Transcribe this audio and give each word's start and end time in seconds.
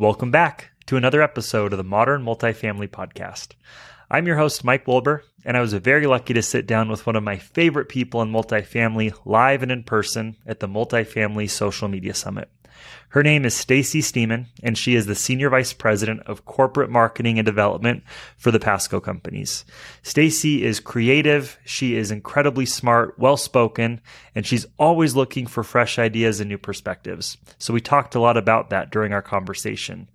Welcome 0.00 0.30
back 0.30 0.70
to 0.86 0.96
another 0.96 1.20
episode 1.20 1.72
of 1.72 1.76
the 1.76 1.82
Modern 1.82 2.22
Multifamily 2.22 2.86
Podcast. 2.86 3.54
I'm 4.08 4.28
your 4.28 4.36
host, 4.36 4.62
Mike 4.62 4.86
Wolber, 4.86 5.22
and 5.44 5.56
I 5.56 5.60
was 5.60 5.72
very 5.72 6.06
lucky 6.06 6.32
to 6.34 6.40
sit 6.40 6.68
down 6.68 6.88
with 6.88 7.04
one 7.04 7.16
of 7.16 7.24
my 7.24 7.36
favorite 7.36 7.88
people 7.88 8.22
in 8.22 8.30
multifamily 8.30 9.12
live 9.24 9.64
and 9.64 9.72
in 9.72 9.82
person 9.82 10.36
at 10.46 10.60
the 10.60 10.68
Multifamily 10.68 11.50
Social 11.50 11.88
Media 11.88 12.14
Summit. 12.14 12.48
Her 13.10 13.22
name 13.22 13.46
is 13.46 13.54
Stacy 13.54 14.02
Stemen, 14.02 14.48
and 14.62 14.76
she 14.76 14.94
is 14.94 15.06
the 15.06 15.14
Senior 15.14 15.48
Vice 15.48 15.72
President 15.72 16.20
of 16.26 16.44
Corporate 16.44 16.90
Marketing 16.90 17.38
and 17.38 17.46
Development 17.46 18.02
for 18.36 18.50
the 18.50 18.58
Passco 18.58 19.02
Companies. 19.02 19.64
Stacy 20.02 20.62
is 20.62 20.78
creative, 20.78 21.58
she 21.64 21.96
is 21.96 22.10
incredibly 22.10 22.66
smart, 22.66 23.18
well 23.18 23.38
spoken, 23.38 24.02
and 24.34 24.46
she's 24.46 24.66
always 24.78 25.16
looking 25.16 25.46
for 25.46 25.64
fresh 25.64 25.98
ideas 25.98 26.38
and 26.38 26.50
new 26.50 26.58
perspectives. 26.58 27.38
So 27.58 27.72
we 27.72 27.80
talked 27.80 28.14
a 28.14 28.20
lot 28.20 28.36
about 28.36 28.68
that 28.70 28.90
during 28.90 29.14
our 29.14 29.22
conversation 29.22 30.08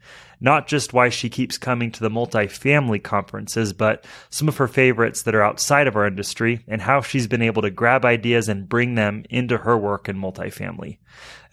not 0.44 0.68
just 0.68 0.92
why 0.92 1.08
she 1.08 1.30
keeps 1.30 1.58
coming 1.58 1.90
to 1.90 2.02
the 2.02 2.10
multifamily 2.10 3.02
conferences, 3.02 3.72
but 3.72 4.06
some 4.30 4.50
of 4.50 4.58
her 4.58 4.68
favorites 4.68 5.24
that 5.24 5.34
are 5.34 5.42
outside 5.42 5.88
of 5.88 5.96
our 5.96 6.06
industry 6.06 6.62
and 6.68 6.82
how 6.82 7.02
she's 7.02 7.28
been 7.28 7.42
able 7.42 7.62
to 7.62 7.72
grab 7.72 8.04
ideas 8.04 8.50
and 8.50 8.68
bring 8.68 8.96
them 8.96 9.24
into 9.30 9.58
her 9.58 9.78
work 9.78 10.10
in 10.10 10.18
multifamily. 10.18 10.98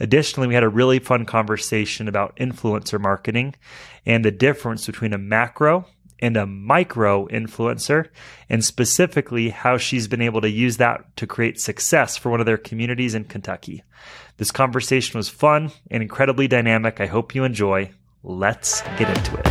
Additionally, 0.01 0.49
we 0.49 0.55
had 0.55 0.65
a 0.65 0.69
really 0.69 0.99
fun 0.99 1.25
conversation 1.31 2.09
about 2.09 2.37
influencer 2.37 3.01
marketing 3.01 3.55
and 4.05 4.25
the 4.25 4.33
difference 4.33 4.85
between 4.85 5.13
a 5.13 5.19
macro 5.19 5.87
and 6.19 6.37
a 6.37 6.45
micro 6.45 7.27
influencer, 7.29 8.09
and 8.51 8.63
specifically 8.63 9.49
how 9.49 9.79
she's 9.79 10.07
been 10.07 10.21
able 10.21 10.43
to 10.43 10.51
use 10.51 10.77
that 10.77 11.17
to 11.17 11.27
create 11.27 11.59
success 11.59 12.17
for 12.17 12.29
one 12.29 12.41
of 12.41 12.47
their 12.47 12.59
communities 12.59 13.15
in 13.15 13.25
Kentucky. 13.25 13.83
This 14.37 14.51
conversation 14.51 15.17
was 15.17 15.31
fun 15.31 15.71
and 15.91 16.03
incredibly 16.03 16.47
dynamic. 16.47 17.01
I 17.01 17.07
hope 17.07 17.35
you 17.35 17.45
enjoy. 17.45 17.93
Let's 18.23 18.83
get 18.99 19.09
into 19.09 19.39
it. 19.39 19.47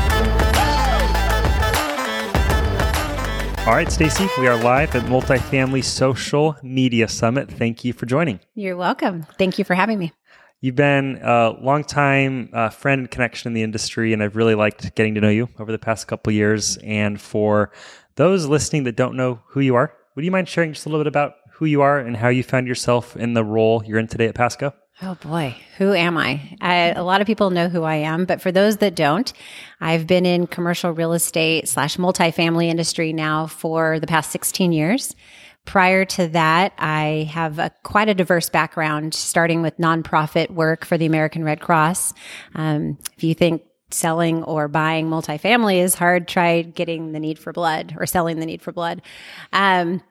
All 3.68 3.76
right, 3.76 3.91
Stacy, 3.91 4.27
we 4.40 4.48
are 4.48 4.58
live 4.64 4.96
at 4.96 5.04
Multifamily 5.04 5.84
Social 5.84 6.55
Media 6.62 7.08
Summit. 7.08 7.49
Thank 7.52 7.84
you 7.84 7.93
for 7.93 8.05
joining. 8.05 8.40
You're 8.55 8.77
welcome. 8.77 9.26
Thank 9.38 9.58
you 9.58 9.66
for 9.66 9.76
having 9.76 9.98
me. 9.98 10.12
You've 10.62 10.76
been 10.76 11.21
a 11.24 11.52
longtime 11.52 12.49
uh, 12.52 12.70
friend 12.70 13.10
connection 13.10 13.48
in 13.48 13.54
the 13.54 13.63
industry, 13.63 14.12
and 14.12 14.21
I've 14.21 14.35
really 14.35 14.55
liked 14.55 14.93
getting 14.93 15.15
to 15.15 15.21
know 15.21 15.29
you 15.29 15.48
over 15.57 15.71
the 15.71 15.79
past 15.79 16.10
couple 16.10 16.34
years. 16.34 16.77
And 16.84 17.20
for 17.20 17.71
those 18.15 18.46
listening 18.46 18.84
that 18.84 18.98
don't 18.98 19.15
know 19.15 19.40
who 19.48 19.62
you 19.62 19.76
are, 19.76 19.96
would 20.15 20.26
you 20.26 20.32
mind 20.32 20.49
sharing 20.49 20.74
just 20.74 20.85
a 20.85 20.90
little 20.90 21.02
bit 21.02 21.07
about 21.07 21.35
who 21.54 21.65
you 21.65 21.82
are 21.82 21.99
and 21.99 22.18
how 22.18 22.27
you 22.27 22.43
found 22.43 22.68
yourself 22.68 23.15
in 23.15 23.35
the 23.35 23.43
role 23.43 23.82
you're 23.85 23.99
in 23.99 24.07
today 24.07 24.27
at 24.27 24.35
Passco? 24.35 24.74
Oh 25.02 25.15
boy, 25.15 25.55
who 25.77 25.93
am 25.93 26.18
I? 26.18 26.57
I? 26.60 26.90
A 26.90 27.04
lot 27.04 27.21
of 27.21 27.27
people 27.27 27.52
know 27.52 27.70
who 27.70 27.84
I 27.84 27.96
am, 27.96 28.26
but 28.26 28.41
for 28.41 28.52
those 28.52 28.77
that 28.77 28.96
don't, 28.96 29.32
I've 29.80 30.07
been 30.07 30.26
in 30.26 30.46
commercial 30.46 30.91
real 30.91 31.13
estate 31.13 31.70
slash 31.70 31.96
multifamily 31.96 32.68
industry 32.68 33.13
now 33.13 33.48
for 33.48 33.98
the 34.02 34.07
past 34.07 34.30
16 34.32 34.74
years. 34.74 35.15
Prior 35.70 36.03
to 36.03 36.27
that, 36.29 36.73
I 36.79 37.29
have 37.31 37.59
a, 37.59 37.70
quite 37.84 38.09
a 38.09 38.15
diverse 38.15 38.49
background, 38.49 39.13
starting 39.13 39.62
with 39.62 39.77
nonprofit 39.77 40.49
work 40.49 40.84
for 40.84 40.98
the 40.98 41.05
American 41.05 41.43
Red 41.43 41.62
Cross. 41.62 42.15
Um, 42.55 42.98
if 43.15 43.23
you 43.23 43.35
think 43.35 43.62
selling 43.91 44.43
or 44.45 44.67
buying 44.67 45.12
multifamily 45.12 45.75
is 45.75 45.93
hard, 45.93 46.27
try 46.27 46.63
getting 46.63 47.12
the 47.12 47.20
need 47.20 47.37
for 47.37 47.53
blood 47.53 47.95
or 47.99 48.07
selling 48.07 48.40
the 48.40 48.47
need 48.47 48.63
for 48.63 48.71
blood. 48.71 49.03
Um, 49.53 50.01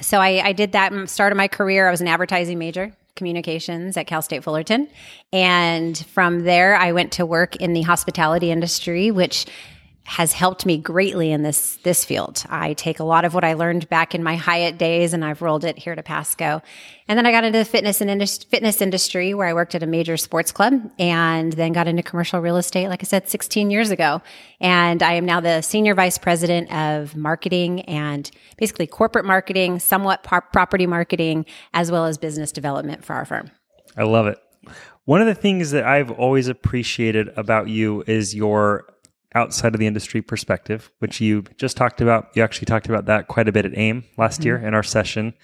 so 0.00 0.20
I, 0.20 0.40
I 0.42 0.52
did 0.54 0.72
that 0.72 1.10
started 1.10 1.34
my 1.34 1.48
career. 1.48 1.86
I 1.86 1.90
was 1.90 2.00
an 2.00 2.08
advertising 2.08 2.58
major 2.58 2.96
communications 3.14 3.98
at 3.98 4.06
Cal 4.06 4.22
State 4.22 4.42
Fullerton. 4.42 4.88
And 5.34 5.98
from 5.98 6.44
there, 6.44 6.76
I 6.76 6.92
went 6.92 7.12
to 7.12 7.26
work 7.26 7.56
in 7.56 7.74
the 7.74 7.82
hospitality 7.82 8.50
industry, 8.50 9.10
which 9.10 9.44
has 10.06 10.32
helped 10.34 10.66
me 10.66 10.76
greatly 10.76 11.32
in 11.32 11.42
this 11.42 11.76
this 11.82 12.04
field. 12.04 12.44
I 12.50 12.74
take 12.74 13.00
a 13.00 13.04
lot 13.04 13.24
of 13.24 13.32
what 13.32 13.42
I 13.42 13.54
learned 13.54 13.88
back 13.88 14.14
in 14.14 14.22
my 14.22 14.36
Hyatt 14.36 14.76
days 14.76 15.14
and 15.14 15.24
I've 15.24 15.40
rolled 15.40 15.64
it 15.64 15.78
here 15.78 15.94
to 15.94 16.02
Passco. 16.02 16.62
And 17.08 17.18
then 17.18 17.24
I 17.24 17.30
got 17.30 17.42
into 17.42 17.58
the 17.58 17.64
fitness 17.64 18.02
and 18.02 18.10
indus- 18.10 18.44
fitness 18.44 18.82
industry 18.82 19.32
where 19.32 19.48
I 19.48 19.54
worked 19.54 19.74
at 19.74 19.82
a 19.82 19.86
major 19.86 20.18
sports 20.18 20.52
club 20.52 20.74
and 20.98 21.54
then 21.54 21.72
got 21.72 21.88
into 21.88 22.02
commercial 22.02 22.40
real 22.40 22.58
estate 22.58 22.88
like 22.88 23.02
I 23.02 23.06
said 23.06 23.28
16 23.28 23.70
years 23.70 23.90
ago. 23.90 24.20
And 24.60 25.02
I 25.02 25.14
am 25.14 25.24
now 25.24 25.40
the 25.40 25.62
senior 25.62 25.94
vice 25.94 26.18
president 26.18 26.70
of 26.70 27.16
marketing 27.16 27.80
and 27.82 28.30
basically 28.58 28.86
corporate 28.86 29.24
marketing, 29.24 29.78
somewhat 29.78 30.22
property 30.22 30.86
marketing 30.86 31.46
as 31.72 31.90
well 31.90 32.04
as 32.04 32.18
business 32.18 32.52
development 32.52 33.04
for 33.04 33.14
our 33.14 33.24
firm. 33.24 33.50
I 33.96 34.02
love 34.02 34.26
it. 34.26 34.38
One 35.06 35.20
of 35.20 35.26
the 35.26 35.34
things 35.34 35.70
that 35.70 35.84
I've 35.84 36.10
always 36.10 36.48
appreciated 36.48 37.28
about 37.36 37.68
you 37.68 38.04
is 38.06 38.34
your 38.34 38.86
outside 39.34 39.74
of 39.74 39.80
the 39.80 39.86
industry 39.86 40.22
perspective, 40.22 40.90
which 40.98 41.20
you 41.20 41.44
just 41.56 41.76
talked 41.76 42.00
about. 42.00 42.28
You 42.34 42.42
actually 42.42 42.66
talked 42.66 42.88
about 42.88 43.06
that 43.06 43.28
quite 43.28 43.48
a 43.48 43.52
bit 43.52 43.64
at 43.64 43.76
AIM 43.76 44.04
last 44.16 44.40
mm-hmm. 44.40 44.46
year 44.46 44.56
in 44.58 44.74
our 44.74 44.82
session. 44.82 45.34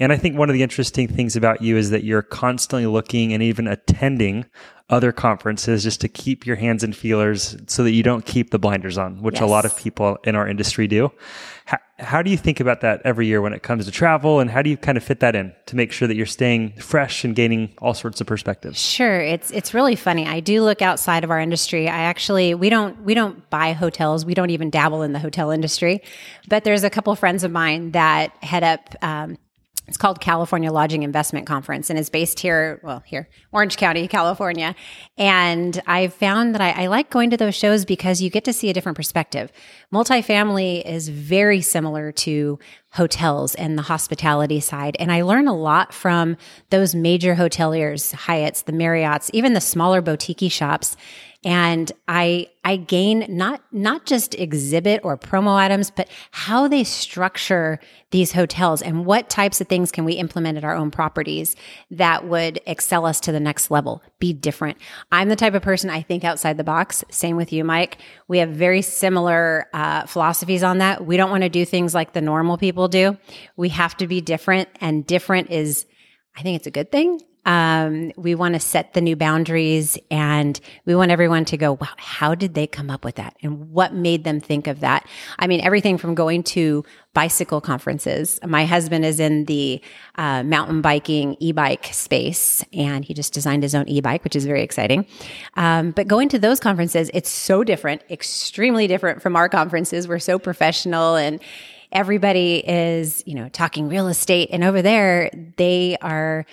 And 0.00 0.12
I 0.12 0.16
think 0.16 0.38
one 0.38 0.48
of 0.48 0.54
the 0.54 0.62
interesting 0.62 1.08
things 1.08 1.34
about 1.34 1.60
you 1.60 1.76
is 1.76 1.90
that 1.90 2.04
you're 2.04 2.22
constantly 2.22 2.86
looking 2.86 3.32
and 3.32 3.42
even 3.42 3.66
attending 3.66 4.46
other 4.90 5.12
conferences 5.12 5.82
just 5.82 6.00
to 6.00 6.08
keep 6.08 6.46
your 6.46 6.56
hands 6.56 6.82
and 6.82 6.96
feelers 6.96 7.56
so 7.66 7.84
that 7.84 7.90
you 7.90 8.02
don't 8.02 8.24
keep 8.24 8.50
the 8.50 8.58
blinders 8.58 8.96
on, 8.96 9.20
which 9.20 9.34
yes. 9.34 9.42
a 9.42 9.46
lot 9.46 9.66
of 9.66 9.76
people 9.76 10.16
in 10.24 10.34
our 10.34 10.48
industry 10.48 10.86
do. 10.86 11.12
How, 11.66 11.78
how, 11.98 12.22
do 12.22 12.30
you 12.30 12.38
think 12.38 12.58
about 12.60 12.80
that 12.80 13.02
every 13.04 13.26
year 13.26 13.42
when 13.42 13.52
it 13.52 13.62
comes 13.62 13.84
to 13.84 13.90
travel 13.90 14.40
and 14.40 14.50
how 14.50 14.62
do 14.62 14.70
you 14.70 14.78
kind 14.78 14.96
of 14.96 15.04
fit 15.04 15.20
that 15.20 15.36
in 15.36 15.52
to 15.66 15.76
make 15.76 15.92
sure 15.92 16.08
that 16.08 16.14
you're 16.14 16.24
staying 16.24 16.72
fresh 16.78 17.22
and 17.22 17.36
gaining 17.36 17.74
all 17.82 17.92
sorts 17.92 18.22
of 18.22 18.26
perspectives? 18.26 18.78
Sure. 18.78 19.20
It's, 19.20 19.50
it's 19.50 19.74
really 19.74 19.96
funny. 19.96 20.26
I 20.26 20.40
do 20.40 20.62
look 20.62 20.80
outside 20.80 21.22
of 21.22 21.30
our 21.30 21.40
industry. 21.40 21.86
I 21.86 21.98
actually, 22.04 22.54
we 22.54 22.70
don't, 22.70 23.02
we 23.02 23.12
don't 23.12 23.50
buy 23.50 23.74
hotels. 23.74 24.24
We 24.24 24.32
don't 24.32 24.50
even 24.50 24.70
dabble 24.70 25.02
in 25.02 25.12
the 25.12 25.18
hotel 25.18 25.50
industry, 25.50 26.00
but 26.48 26.64
there's 26.64 26.84
a 26.84 26.88
couple 26.88 27.12
of 27.12 27.18
friends 27.18 27.44
of 27.44 27.50
mine 27.50 27.90
that 27.90 28.32
head 28.42 28.64
up, 28.64 28.94
um, 29.02 29.36
it's 29.88 29.96
called 29.96 30.20
California 30.20 30.70
Lodging 30.70 31.02
Investment 31.02 31.46
Conference 31.46 31.88
and 31.88 31.98
is 31.98 32.10
based 32.10 32.40
here, 32.40 32.78
well, 32.82 33.02
here, 33.06 33.28
Orange 33.52 33.78
County, 33.78 34.06
California. 34.18 34.74
And 35.16 35.80
I 35.86 36.08
found 36.08 36.54
that 36.54 36.60
I, 36.60 36.84
I, 36.84 36.86
like 36.88 37.08
going 37.10 37.30
to 37.30 37.36
those 37.36 37.54
shows 37.54 37.86
because 37.86 38.20
you 38.20 38.28
get 38.28 38.44
to 38.44 38.52
see 38.52 38.68
a 38.68 38.74
different 38.74 38.96
perspective. 38.96 39.50
Multifamily 39.92 40.84
is 40.84 41.08
very 41.08 41.62
similar 41.62 42.12
to 42.12 42.58
hotels 42.92 43.54
and 43.54 43.78
the 43.78 43.82
hospitality 43.82 44.60
side. 44.60 44.96
And 45.00 45.10
I 45.10 45.22
learn 45.22 45.48
a 45.48 45.56
lot 45.56 45.92
from 45.92 46.36
those 46.70 46.94
major 46.94 47.34
hoteliers, 47.34 48.12
Hyatt's, 48.12 48.62
the 48.62 48.72
Marriott's, 48.72 49.30
even 49.32 49.54
the 49.54 49.60
smaller 49.60 50.00
boutique 50.02 50.52
shops 50.52 50.96
and 51.44 51.92
I 52.08 52.48
I 52.64 52.76
gain 52.76 53.24
not 53.28 53.62
not 53.70 54.06
just 54.06 54.34
exhibit 54.34 55.00
or 55.04 55.16
promo 55.16 55.54
items, 55.54 55.90
but 55.90 56.08
how 56.32 56.66
they 56.66 56.82
structure 56.82 57.78
these 58.10 58.32
hotels 58.32 58.82
and 58.82 59.06
what 59.06 59.30
types 59.30 59.60
of 59.60 59.68
things 59.68 59.92
can 59.92 60.04
we 60.04 60.14
implement 60.14 60.58
at 60.58 60.64
our 60.64 60.74
own 60.74 60.90
properties 60.90 61.54
that 61.92 62.26
would 62.26 62.60
excel 62.66 63.06
us 63.06 63.20
to 63.20 63.32
the 63.32 63.38
next 63.38 63.70
level, 63.70 64.02
be 64.18 64.32
different. 64.32 64.78
I'm 65.12 65.28
the 65.28 65.36
type 65.36 65.54
of 65.54 65.62
person 65.62 65.90
I 65.90 66.02
think 66.02 66.24
outside 66.24 66.56
the 66.56 66.64
box. 66.64 67.04
Same 67.10 67.36
with 67.36 67.52
you, 67.52 67.62
Mike. 67.62 67.98
We 68.26 68.38
have 68.38 68.50
very 68.50 68.82
similar 68.82 69.66
uh, 69.72 70.06
philosophies 70.06 70.64
on 70.64 70.78
that. 70.78 71.06
We 71.06 71.16
don't 71.16 71.30
want 71.30 71.44
to 71.44 71.48
do 71.48 71.64
things 71.64 71.94
like 71.94 72.14
the 72.14 72.20
normal 72.20 72.58
people 72.58 72.88
do. 72.88 73.16
We 73.56 73.68
have 73.68 73.96
to 73.98 74.08
be 74.08 74.20
different, 74.20 74.68
and 74.80 75.06
different 75.06 75.50
is. 75.50 75.86
I 76.36 76.42
think 76.42 76.56
it's 76.56 76.68
a 76.68 76.72
good 76.72 76.92
thing. 76.92 77.20
Um, 77.48 78.12
we 78.18 78.34
want 78.34 78.56
to 78.56 78.60
set 78.60 78.92
the 78.92 79.00
new 79.00 79.16
boundaries 79.16 79.96
and 80.10 80.60
we 80.84 80.94
want 80.94 81.10
everyone 81.10 81.46
to 81.46 81.56
go, 81.56 81.72
wow, 81.72 81.88
how 81.96 82.34
did 82.34 82.52
they 82.52 82.66
come 82.66 82.90
up 82.90 83.06
with 83.06 83.14
that? 83.14 83.34
And 83.42 83.70
what 83.70 83.94
made 83.94 84.22
them 84.24 84.38
think 84.38 84.66
of 84.66 84.80
that? 84.80 85.08
I 85.38 85.46
mean, 85.46 85.62
everything 85.62 85.96
from 85.96 86.14
going 86.14 86.42
to 86.42 86.84
bicycle 87.14 87.62
conferences. 87.62 88.38
My 88.46 88.66
husband 88.66 89.06
is 89.06 89.18
in 89.18 89.46
the 89.46 89.80
uh, 90.16 90.42
mountain 90.42 90.82
biking 90.82 91.38
e-bike 91.40 91.86
space 91.86 92.62
and 92.74 93.02
he 93.02 93.14
just 93.14 93.32
designed 93.32 93.62
his 93.62 93.74
own 93.74 93.88
e-bike, 93.88 94.24
which 94.24 94.36
is 94.36 94.44
very 94.44 94.62
exciting. 94.62 95.06
Um, 95.56 95.92
but 95.92 96.06
going 96.06 96.28
to 96.28 96.38
those 96.38 96.60
conferences, 96.60 97.10
it's 97.14 97.30
so 97.30 97.64
different, 97.64 98.02
extremely 98.10 98.86
different 98.86 99.22
from 99.22 99.36
our 99.36 99.48
conferences. 99.48 100.06
We're 100.06 100.18
so 100.18 100.38
professional 100.38 101.16
and 101.16 101.40
everybody 101.92 102.58
is, 102.58 103.22
you 103.24 103.34
know, 103.34 103.48
talking 103.48 103.88
real 103.88 104.08
estate 104.08 104.50
and 104.52 104.62
over 104.62 104.82
there, 104.82 105.30
they 105.56 105.96
are, 106.02 106.44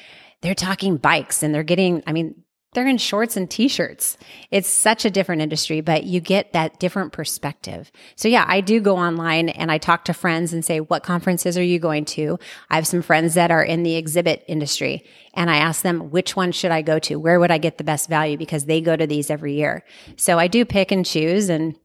they're 0.45 0.53
talking 0.53 0.97
bikes 0.97 1.41
and 1.41 1.53
they're 1.53 1.63
getting, 1.63 2.03
I 2.05 2.13
mean, 2.13 2.43
they're 2.73 2.85
in 2.85 2.97
shorts 2.97 3.37
and 3.37 3.49
t-shirts. 3.49 4.17
It's 4.51 4.67
such 4.67 5.05
a 5.05 5.09
different 5.09 5.41
industry, 5.41 5.79
but 5.79 6.03
you 6.03 6.19
get 6.19 6.51
that 6.53 6.77
different 6.79 7.13
perspective. 7.13 7.89
So 8.17 8.27
yeah, 8.27 8.45
I 8.47 8.59
do 8.61 8.81
go 8.81 8.97
online 8.97 9.49
and 9.49 9.71
I 9.71 9.77
talk 9.77 10.05
to 10.05 10.13
friends 10.13 10.53
and 10.53 10.63
say, 10.63 10.81
what 10.81 11.01
conferences 11.01 11.57
are 11.57 11.63
you 11.63 11.79
going 11.79 12.03
to? 12.05 12.37
I 12.69 12.75
have 12.75 12.85
some 12.85 13.01
friends 13.01 13.33
that 13.33 13.49
are 13.49 13.63
in 13.63 13.83
the 13.83 13.95
exhibit 13.95 14.43
industry 14.47 15.05
and 15.33 15.49
I 15.49 15.55
ask 15.57 15.81
them, 15.81 16.11
which 16.11 16.35
one 16.35 16.51
should 16.51 16.71
I 16.71 16.81
go 16.81 16.99
to? 16.99 17.15
Where 17.15 17.39
would 17.39 17.51
I 17.51 17.57
get 17.57 17.77
the 17.77 17.85
best 17.85 18.09
value? 18.09 18.37
Because 18.37 18.65
they 18.65 18.81
go 18.81 18.95
to 18.95 19.07
these 19.07 19.31
every 19.31 19.55
year. 19.55 19.83
So 20.17 20.37
I 20.37 20.47
do 20.47 20.65
pick 20.65 20.91
and 20.91 21.05
choose 21.05 21.49
and 21.49 21.75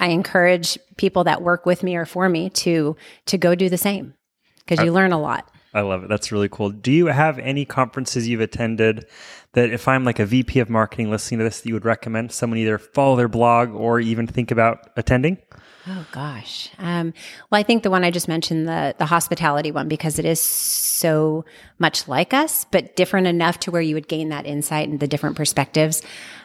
I 0.00 0.08
encourage 0.08 0.78
people 0.96 1.24
that 1.24 1.42
work 1.42 1.64
with 1.64 1.82
me 1.82 1.96
or 1.96 2.04
for 2.04 2.28
me 2.28 2.50
to, 2.50 2.94
to 3.26 3.38
go 3.38 3.54
do 3.54 3.70
the 3.70 3.78
same 3.78 4.14
because 4.58 4.84
you 4.84 4.92
learn 4.92 5.12
a 5.12 5.20
lot. 5.20 5.50
I 5.76 5.82
love 5.82 6.04
it. 6.04 6.08
That's 6.08 6.32
really 6.32 6.48
cool. 6.48 6.70
Do 6.70 6.90
you 6.90 7.06
have 7.06 7.38
any 7.38 7.66
conferences 7.66 8.26
you've 8.26 8.40
attended 8.40 9.04
that 9.52 9.70
if 9.70 9.88
I'm 9.88 10.04
like 10.04 10.18
a 10.18 10.26
VP 10.26 10.60
of 10.60 10.70
marketing 10.70 11.10
listening 11.10 11.38
to 11.38 11.44
this, 11.44 11.60
that 11.60 11.68
you 11.68 11.74
would 11.74 11.84
recommend 11.84 12.32
someone 12.32 12.58
either 12.58 12.78
follow 12.78 13.16
their 13.16 13.28
blog 13.28 13.74
or 13.74 14.00
even 14.00 14.26
think 14.26 14.50
about 14.50 14.90
attending? 14.96 15.38
Oh 15.88 16.04
gosh. 16.10 16.68
Um, 16.78 17.14
well, 17.50 17.60
I 17.60 17.62
think 17.62 17.84
the 17.84 17.92
one 17.92 18.02
I 18.02 18.10
just 18.10 18.26
mentioned, 18.26 18.66
the 18.66 18.96
the 18.98 19.06
hospitality 19.06 19.70
one, 19.70 19.86
because 19.86 20.18
it 20.18 20.24
is 20.24 20.40
so 20.40 21.44
much 21.78 22.08
like 22.08 22.34
us, 22.34 22.64
but 22.64 22.96
different 22.96 23.28
enough 23.28 23.60
to 23.60 23.70
where 23.70 23.82
you 23.82 23.94
would 23.94 24.08
gain 24.08 24.30
that 24.30 24.46
insight 24.46 24.88
and 24.88 24.98
the 24.98 25.06
different 25.06 25.36
perspectives. 25.36 26.02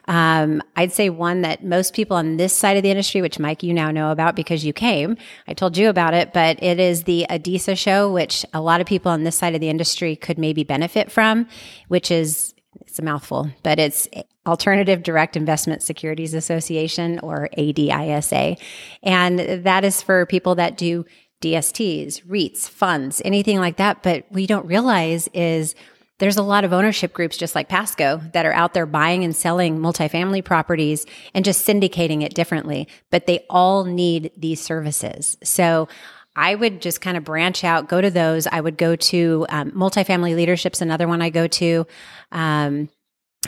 Um, 0.07 0.61
I'd 0.75 0.91
say 0.91 1.09
one 1.09 1.41
that 1.41 1.63
most 1.63 1.93
people 1.95 2.17
on 2.17 2.37
this 2.37 2.55
side 2.55 2.77
of 2.77 2.83
the 2.83 2.91
industry, 2.91 3.21
which 3.21 3.39
Mike, 3.39 3.63
you 3.63 3.73
now 3.73 3.89
know 3.89 4.11
about 4.11 4.35
because 4.35 4.63
you 4.63 4.73
came, 4.73 5.17
I 5.47 5.53
told 5.53 5.75
you 5.75 5.89
about 5.89 6.13
it, 6.13 6.33
but 6.33 6.61
it 6.61 6.79
is 6.79 7.03
the 7.03 7.25
Adisa 7.29 7.77
show, 7.77 8.11
which 8.11 8.45
a 8.53 8.61
lot 8.61 8.81
of 8.81 8.87
people 8.87 9.11
on 9.11 9.23
this 9.23 9.35
side 9.35 9.55
of 9.55 9.61
the 9.61 9.69
industry 9.69 10.15
could 10.15 10.37
maybe 10.37 10.63
benefit 10.63 11.11
from, 11.11 11.47
which 11.87 12.11
is 12.11 12.50
it's 12.91 12.99
a 12.99 13.03
mouthful, 13.03 13.49
but 13.63 13.79
it's 13.79 14.09
Alternative 14.45 15.01
Direct 15.01 15.37
Investment 15.37 15.81
Securities 15.81 16.33
Association 16.33 17.19
or 17.19 17.47
ADISA. 17.57 18.59
And 19.01 19.39
that 19.39 19.85
is 19.85 20.01
for 20.01 20.25
people 20.25 20.55
that 20.55 20.75
do 20.75 21.05
DSTs, 21.39 22.21
REITs, 22.25 22.67
funds, 22.67 23.21
anything 23.23 23.59
like 23.59 23.77
that. 23.77 24.03
But 24.03 24.25
we 24.29 24.45
don't 24.45 24.65
realize 24.65 25.29
is 25.33 25.73
there's 26.17 26.35
a 26.35 26.43
lot 26.43 26.65
of 26.65 26.73
ownership 26.73 27.13
groups 27.13 27.37
just 27.37 27.55
like 27.55 27.69
Passco 27.69 28.29
that 28.33 28.45
are 28.45 28.51
out 28.51 28.73
there 28.73 28.85
buying 28.85 29.23
and 29.23 29.33
selling 29.33 29.79
multifamily 29.79 30.43
properties 30.43 31.05
and 31.33 31.45
just 31.45 31.65
syndicating 31.65 32.23
it 32.23 32.33
differently, 32.33 32.89
but 33.09 33.25
they 33.25 33.45
all 33.49 33.85
need 33.85 34.31
these 34.35 34.59
services. 34.59 35.37
So 35.43 35.87
I 36.35 36.55
would 36.55 36.81
just 36.81 37.01
kind 37.01 37.17
of 37.17 37.23
branch 37.23 37.63
out, 37.63 37.89
go 37.89 37.99
to 37.99 38.09
those. 38.09 38.47
I 38.47 38.61
would 38.61 38.77
go 38.77 38.95
to 38.95 39.45
um, 39.49 39.71
multifamily 39.71 40.35
leadership's 40.35 40.81
another 40.81 41.07
one 41.07 41.21
I 41.21 41.29
go 41.29 41.47
to. 41.47 41.85
Um, 42.31 42.89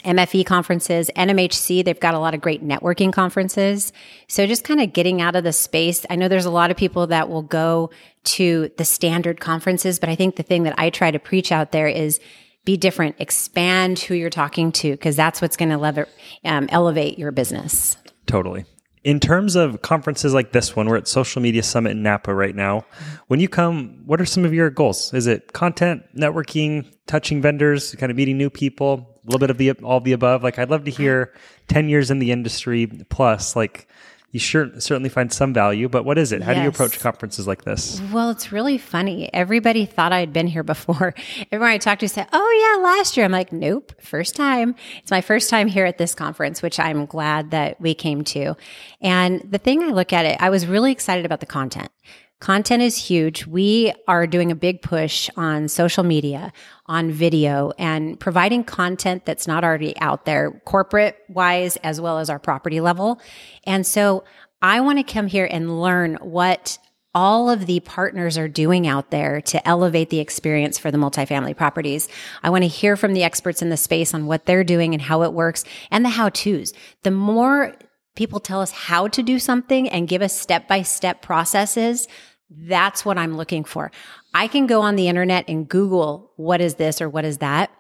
MFE 0.03 0.45
conferences, 0.45 1.12
NMHC, 1.15 1.85
they've 1.85 2.00
got 2.00 2.15
a 2.15 2.19
lot 2.19 2.33
of 2.33 2.41
great 2.41 2.65
networking 2.65 3.13
conferences. 3.13 3.94
So 4.27 4.47
just 4.47 4.63
kind 4.63 4.81
of 4.81 4.91
getting 4.91 5.21
out 5.21 5.35
of 5.35 5.44
the 5.44 5.53
space. 5.53 6.03
I 6.09 6.15
know 6.15 6.27
there's 6.27 6.45
a 6.45 6.51
lot 6.51 6.71
of 6.71 6.77
people 6.77 7.07
that 7.07 7.30
will 7.30 7.44
go 7.44 7.91
to 8.24 8.71
the 8.77 8.86
standard 8.86 9.39
conferences, 9.39 10.00
but 10.00 10.09
I 10.09 10.15
think 10.15 10.36
the 10.36 10.44
thing 10.44 10.63
that 10.63 10.74
I 10.79 10.89
try 10.89 11.12
to 11.12 11.19
preach 11.19 11.51
out 11.51 11.71
there 11.71 11.88
is 11.88 12.19
be 12.65 12.75
different, 12.75 13.18
expand 13.19 14.00
who 14.00 14.15
you're 14.15 14.29
talking 14.31 14.71
to, 14.71 14.91
because 14.91 15.15
that's 15.15 15.41
what's 15.41 15.57
going 15.57 15.69
to 15.69 16.07
um, 16.44 16.68
elevate 16.71 17.19
your 17.19 17.31
business. 17.31 17.95
Totally. 18.25 18.65
In 19.03 19.19
terms 19.19 19.57
of 19.57 19.81
conferences 19.81 20.33
like 20.33 20.53
this 20.53 20.77
one, 20.77 20.88
we're 20.88 20.95
at 20.95 21.09
Social 21.09 21.41
Media 21.41 21.61
Summit 21.61 21.91
in 21.91 22.03
Napa 22.03 22.33
right 22.33 22.55
now. 22.55 22.85
When 23.27 23.41
you 23.41 23.50
come, 23.50 24.01
what 24.05 24.21
are 24.21 24.25
some 24.25 24.45
of 24.45 24.53
your 24.53 24.69
goals? 24.69 25.13
Is 25.13 25.27
it 25.27 25.51
content, 25.51 26.03
networking, 26.15 26.85
touching 27.05 27.41
vendors, 27.41 27.94
kind 27.95 28.11
of 28.11 28.15
meeting 28.15 28.38
new 28.38 28.50
people, 28.50 29.19
a 29.21 29.25
little 29.25 29.39
bit 29.39 29.50
of 29.50 29.57
the 29.57 29.71
all 29.83 29.97
of 29.97 30.05
the 30.05 30.13
above? 30.13 30.41
Like, 30.41 30.57
I'd 30.57 30.69
love 30.69 30.85
to 30.85 30.91
hear 30.91 31.33
10 31.67 31.89
years 31.89 32.11
in 32.11 32.19
the 32.19 32.31
industry 32.31 32.88
plus, 33.09 33.57
like, 33.57 33.89
you 34.33 34.39
sure 34.39 34.68
certainly 34.80 35.09
find 35.09 35.31
some 35.31 35.53
value, 35.53 35.88
but 35.88 36.06
what 36.06 36.18
is 36.18 36.31
it? 36.31 36.41
How 36.41 36.51
yes. 36.51 36.59
do 36.59 36.63
you 36.63 36.69
approach 36.69 37.00
conferences 37.00 37.45
like 37.45 37.65
this? 37.65 38.01
Well, 38.12 38.31
it's 38.31 38.51
really 38.51 38.80
funny. 38.80 39.31
Everybody 39.31 39.85
thought 39.85 40.12
I'd 40.12 40.33
been 40.33 40.47
here 40.47 40.63
before. 40.63 41.13
Everyone 41.51 41.71
I 41.71 41.77
talked 41.77 42.00
to 42.00 42.09
said, 42.09 42.27
"Oh 42.33 42.75
yeah, 42.75 42.83
last 42.83 43.15
year." 43.15 43.27
I'm 43.27 43.31
like, 43.31 43.53
"Nope, 43.53 43.94
first 44.01 44.35
time." 44.35 44.74
It's 44.97 45.12
my 45.12 45.21
first 45.21 45.51
time 45.51 45.68
here 45.68 45.85
at 45.85 46.00
this 46.00 46.15
conference, 46.15 46.63
which 46.63 46.80
I'm 46.80 47.06
glad 47.06 47.51
that 47.51 47.80
we 47.80 47.94
came 47.94 48.24
to. 48.24 48.56
And 49.01 49.39
the 49.47 49.59
thing 49.59 49.83
I 49.83 49.89
look 49.89 50.12
at 50.12 50.25
it, 50.25 50.41
I 50.41 50.50
was 50.50 50.65
really 50.65 50.91
excited 50.91 51.27
about 51.27 51.39
the 51.39 51.45
content. 51.45 51.91
Content 52.39 52.83
is 52.83 52.97
huge. 52.97 53.47
We 53.47 53.94
are 54.07 54.27
doing 54.27 54.51
a 54.51 54.56
big 54.56 54.81
push 54.81 55.30
on 55.38 55.69
social 55.69 56.03
media, 56.03 56.51
on 56.88 57.09
video, 57.09 57.71
and 57.77 58.19
providing 58.19 58.65
content 58.65 59.25
that's 59.25 59.47
not 59.47 59.63
already 59.63 59.97
out 60.00 60.25
there, 60.25 60.62
corporate 60.65 61.18
wise, 61.30 61.77
as 61.77 62.01
well 62.01 62.19
as 62.19 62.30
our 62.30 62.39
property 62.39 62.81
level. 62.81 63.21
And 63.65 63.88
so 63.88 64.25
I 64.62 64.81
want 64.81 65.00
to 65.00 65.03
come 65.03 65.27
here 65.27 65.47
and 65.50 65.81
learn 65.81 66.15
what 66.15 66.77
all 67.15 67.50
of 67.50 67.65
the 67.65 67.80
partners 67.81 68.38
are 68.38 68.47
doing 68.47 68.88
out 68.88 69.12
there 69.12 69.39
to 69.39 69.68
elevate 69.68 70.09
the 70.09 70.19
experience 70.19 70.77
for 70.77 70.91
the 70.91 70.97
multifamily 70.97 71.56
properties. 71.56 72.09
I 72.41 72.50
want 72.50 72.63
to 72.63 72.68
hear 72.68 72.97
from 72.97 73.13
the 73.13 73.24
experts 73.24 73.62
in 73.62 73.69
the 73.69 73.77
space 73.77 74.13
on 74.13 74.25
what 74.25 74.45
they're 74.45 74.63
doing 74.63 74.94
and 74.94 75.01
how 75.01 75.21
it 75.24 75.31
works 75.31 75.63
and 75.91 76.03
the 76.03 76.09
how 76.09 76.29
to's. 76.29 76.74
The 77.03 77.12
more 77.12 77.75
people 78.15 78.39
tell 78.39 78.62
us 78.62 78.71
how 78.71 79.07
to 79.07 79.24
do 79.24 79.39
something 79.39 79.89
and 79.89 80.07
give 80.07 80.21
us 80.21 80.38
step 80.38 80.68
by 80.68 80.81
step 80.81 81.21
processes, 81.21 82.07
that's 82.50 83.04
what 83.04 83.18
I'm 83.18 83.36
looking 83.36 83.63
for. 83.63 83.92
I 84.33 84.48
can 84.48 84.68
go 84.68 84.81
on 84.81 84.95
the 84.95 85.07
internet 85.07 85.45
and 85.48 85.68
Google 85.68 86.31
what 86.36 86.62
is 86.62 86.75
this 86.75 87.01
or 87.01 87.10
what 87.10 87.25
is 87.25 87.39
that. 87.39 87.71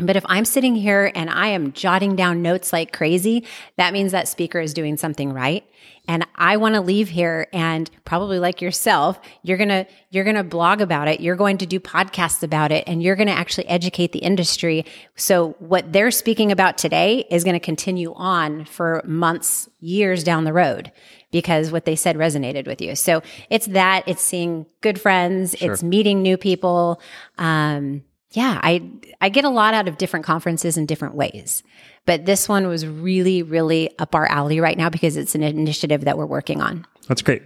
But 0.00 0.16
if 0.16 0.24
I'm 0.28 0.44
sitting 0.44 0.76
here 0.76 1.10
and 1.14 1.28
I 1.28 1.48
am 1.48 1.72
jotting 1.72 2.14
down 2.14 2.40
notes 2.40 2.72
like 2.72 2.92
crazy, 2.92 3.44
that 3.76 3.92
means 3.92 4.12
that 4.12 4.28
speaker 4.28 4.60
is 4.60 4.72
doing 4.72 4.96
something 4.96 5.32
right. 5.32 5.64
And 6.06 6.26
I 6.36 6.56
want 6.56 6.74
to 6.76 6.80
leave 6.80 7.08
here 7.08 7.48
and 7.52 7.90
probably 8.04 8.38
like 8.38 8.62
yourself, 8.62 9.20
you're 9.42 9.58
going 9.58 9.68
to, 9.68 9.86
you're 10.10 10.24
going 10.24 10.36
to 10.36 10.44
blog 10.44 10.80
about 10.80 11.08
it. 11.08 11.20
You're 11.20 11.36
going 11.36 11.58
to 11.58 11.66
do 11.66 11.80
podcasts 11.80 12.42
about 12.42 12.70
it 12.70 12.84
and 12.86 13.02
you're 13.02 13.16
going 13.16 13.26
to 13.26 13.34
actually 13.34 13.66
educate 13.66 14.12
the 14.12 14.20
industry. 14.20 14.86
So 15.16 15.50
what 15.58 15.92
they're 15.92 16.12
speaking 16.12 16.52
about 16.52 16.78
today 16.78 17.26
is 17.30 17.44
going 17.44 17.54
to 17.54 17.60
continue 17.60 18.14
on 18.14 18.64
for 18.64 19.02
months, 19.04 19.68
years 19.80 20.22
down 20.24 20.44
the 20.44 20.52
road 20.52 20.92
because 21.30 21.70
what 21.70 21.84
they 21.84 21.96
said 21.96 22.16
resonated 22.16 22.66
with 22.66 22.80
you. 22.80 22.94
So 22.94 23.20
it's 23.50 23.66
that, 23.66 24.04
it's 24.06 24.22
seeing 24.22 24.64
good 24.80 25.00
friends, 25.00 25.56
sure. 25.58 25.72
it's 25.72 25.82
meeting 25.82 26.22
new 26.22 26.36
people. 26.38 27.02
Um, 27.36 28.02
yeah, 28.32 28.60
I 28.62 28.90
I 29.20 29.28
get 29.28 29.44
a 29.44 29.50
lot 29.50 29.74
out 29.74 29.88
of 29.88 29.98
different 29.98 30.26
conferences 30.26 30.76
in 30.76 30.86
different 30.86 31.14
ways. 31.14 31.62
But 32.04 32.24
this 32.24 32.48
one 32.48 32.66
was 32.68 32.86
really, 32.86 33.42
really 33.42 33.96
up 33.98 34.14
our 34.14 34.26
alley 34.26 34.60
right 34.60 34.78
now 34.78 34.88
because 34.88 35.16
it's 35.16 35.34
an 35.34 35.42
initiative 35.42 36.02
that 36.02 36.16
we're 36.16 36.26
working 36.26 36.62
on. 36.62 36.86
That's 37.06 37.22
great 37.22 37.42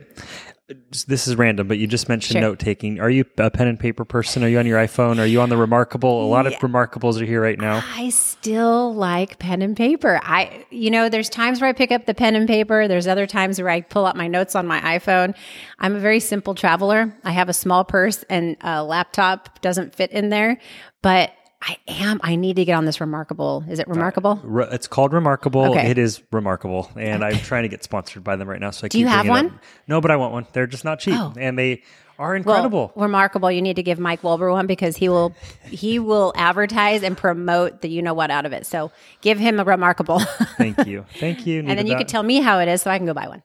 this 1.06 1.26
is 1.26 1.36
random, 1.36 1.68
but 1.68 1.78
you 1.78 1.86
just 1.86 2.08
mentioned 2.08 2.34
sure. 2.34 2.40
note 2.40 2.58
taking. 2.58 3.00
Are 3.00 3.10
you 3.10 3.24
a 3.38 3.50
pen 3.50 3.66
and 3.66 3.78
paper 3.78 4.04
person? 4.04 4.44
Are 4.44 4.48
you 4.48 4.58
on 4.58 4.66
your 4.66 4.78
iPhone? 4.78 5.18
Are 5.18 5.26
you 5.26 5.40
on 5.40 5.48
the 5.48 5.56
Remarkable? 5.56 6.24
A 6.24 6.26
lot 6.26 6.44
yeah. 6.44 6.52
of 6.52 6.60
Remarkables 6.60 7.20
are 7.20 7.24
here 7.24 7.40
right 7.40 7.58
now. 7.58 7.82
I 7.94 8.10
still 8.10 8.94
like 8.94 9.38
pen 9.38 9.62
and 9.62 9.76
paper. 9.76 10.20
I, 10.22 10.64
you 10.70 10.90
know, 10.90 11.08
there's 11.08 11.28
times 11.28 11.60
where 11.60 11.68
I 11.68 11.72
pick 11.72 11.92
up 11.92 12.06
the 12.06 12.14
pen 12.14 12.36
and 12.36 12.46
paper. 12.46 12.88
There's 12.88 13.06
other 13.06 13.26
times 13.26 13.60
where 13.60 13.70
I 13.70 13.80
pull 13.80 14.06
out 14.06 14.16
my 14.16 14.28
notes 14.28 14.54
on 14.54 14.66
my 14.66 14.80
iPhone. 14.80 15.34
I'm 15.78 15.96
a 15.96 16.00
very 16.00 16.20
simple 16.20 16.54
traveler. 16.54 17.14
I 17.24 17.32
have 17.32 17.48
a 17.48 17.54
small 17.54 17.84
purse 17.84 18.22
and 18.30 18.56
a 18.60 18.82
laptop 18.82 19.60
doesn't 19.60 19.94
fit 19.94 20.12
in 20.12 20.28
there, 20.28 20.58
but 21.02 21.32
I 21.62 21.76
am. 21.86 22.20
I 22.24 22.34
need 22.34 22.56
to 22.56 22.64
get 22.64 22.74
on 22.74 22.86
this 22.86 23.00
remarkable. 23.00 23.64
Is 23.68 23.78
it 23.78 23.86
remarkable? 23.86 24.42
Uh, 24.44 24.62
it's 24.72 24.88
called 24.88 25.12
Remarkable. 25.12 25.70
Okay. 25.70 25.90
It 25.90 25.98
is 25.98 26.20
remarkable, 26.32 26.90
and. 26.96 27.22
I'm 27.24 27.38
trying 27.38 27.62
to 27.62 27.68
get 27.68 27.84
sponsored 27.84 28.24
by 28.24 28.34
them 28.34 28.48
right 28.48 28.60
now. 28.60 28.70
So 28.70 28.86
I 28.86 28.88
do 28.88 28.98
you 28.98 29.06
have 29.06 29.28
one? 29.28 29.46
Up. 29.46 29.52
No, 29.86 30.00
but 30.00 30.10
I 30.10 30.16
want 30.16 30.32
one. 30.32 30.46
They're 30.52 30.66
just 30.66 30.84
not 30.84 30.98
cheap, 30.98 31.14
oh. 31.16 31.32
and 31.38 31.56
they 31.56 31.82
are 32.18 32.34
incredible. 32.34 32.92
Well, 32.94 33.04
remarkable. 33.04 33.50
You 33.50 33.62
need 33.62 33.76
to 33.76 33.82
give 33.82 33.98
Mike 33.98 34.22
Wolber 34.22 34.50
one 34.50 34.66
because 34.66 34.96
he 34.96 35.08
will 35.08 35.34
he 35.64 35.98
will 35.98 36.32
advertise 36.36 37.02
and 37.02 37.16
promote 37.16 37.80
the 37.80 37.88
you 37.88 38.02
know 38.02 38.14
what 38.14 38.30
out 38.30 38.44
of 38.44 38.52
it. 38.52 38.66
So 38.66 38.90
give 39.20 39.38
him 39.38 39.60
a 39.60 39.64
remarkable. 39.64 40.18
Thank 40.58 40.86
you. 40.86 41.06
Thank 41.18 41.46
you. 41.46 41.60
and 41.60 41.78
then 41.78 41.86
you 41.86 41.92
that. 41.92 41.98
could 41.98 42.08
tell 42.08 42.22
me 42.22 42.40
how 42.40 42.58
it 42.58 42.68
is, 42.68 42.82
so 42.82 42.90
I 42.90 42.98
can 42.98 43.06
go 43.06 43.14
buy 43.14 43.28
one. 43.28 43.42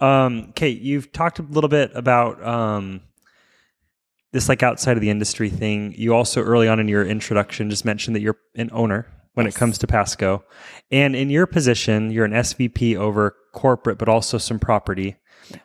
Um, 0.00 0.52
Kate, 0.54 0.80
you've 0.80 1.12
talked 1.12 1.38
a 1.38 1.42
little 1.42 1.68
bit 1.68 1.92
about 1.94 2.42
um, 2.44 3.02
this 4.32 4.48
like 4.48 4.62
outside 4.62 4.96
of 4.96 5.00
the 5.00 5.10
industry 5.10 5.50
thing. 5.50 5.94
You 5.96 6.14
also 6.14 6.42
early 6.42 6.68
on 6.68 6.80
in 6.80 6.88
your 6.88 7.04
introduction 7.04 7.70
just 7.70 7.84
mentioned 7.84 8.16
that 8.16 8.20
you're 8.20 8.38
an 8.56 8.70
owner 8.72 9.06
when 9.34 9.46
yes. 9.46 9.54
it 9.54 9.58
comes 9.58 9.78
to 9.78 9.86
Passco. 9.86 10.42
And 10.90 11.14
in 11.14 11.30
your 11.30 11.46
position, 11.46 12.10
you're 12.10 12.24
an 12.24 12.32
SVP 12.32 12.96
over 12.96 13.36
corporate, 13.52 13.98
but 13.98 14.08
also 14.08 14.38
some 14.38 14.58
property. 14.58 15.16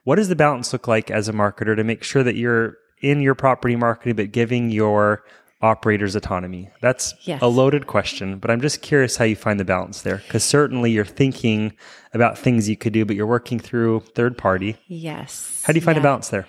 What 0.03 0.15
does 0.15 0.29
the 0.29 0.35
balance 0.35 0.73
look 0.73 0.87
like 0.87 1.09
as 1.09 1.27
a 1.27 1.33
marketer 1.33 1.75
to 1.75 1.83
make 1.83 2.03
sure 2.03 2.23
that 2.23 2.35
you're 2.35 2.77
in 3.01 3.21
your 3.21 3.35
property 3.35 3.75
marketing, 3.75 4.15
but 4.15 4.31
giving 4.31 4.69
your 4.69 5.23
operators 5.61 6.15
autonomy? 6.15 6.69
That's 6.81 7.13
yes. 7.21 7.41
a 7.41 7.47
loaded 7.47 7.87
question, 7.87 8.39
but 8.39 8.51
I'm 8.51 8.61
just 8.61 8.81
curious 8.81 9.17
how 9.17 9.25
you 9.25 9.35
find 9.35 9.59
the 9.59 9.65
balance 9.65 10.01
there. 10.01 10.17
Because 10.17 10.43
certainly 10.43 10.91
you're 10.91 11.05
thinking 11.05 11.73
about 12.13 12.37
things 12.37 12.67
you 12.67 12.75
could 12.77 12.93
do, 12.93 13.05
but 13.05 13.15
you're 13.15 13.27
working 13.27 13.59
through 13.59 14.01
third 14.15 14.37
party. 14.37 14.77
Yes. 14.87 15.61
How 15.65 15.73
do 15.73 15.79
you 15.79 15.85
find 15.85 15.95
yeah. 15.95 16.01
a 16.01 16.03
balance 16.03 16.29
there? 16.29 16.47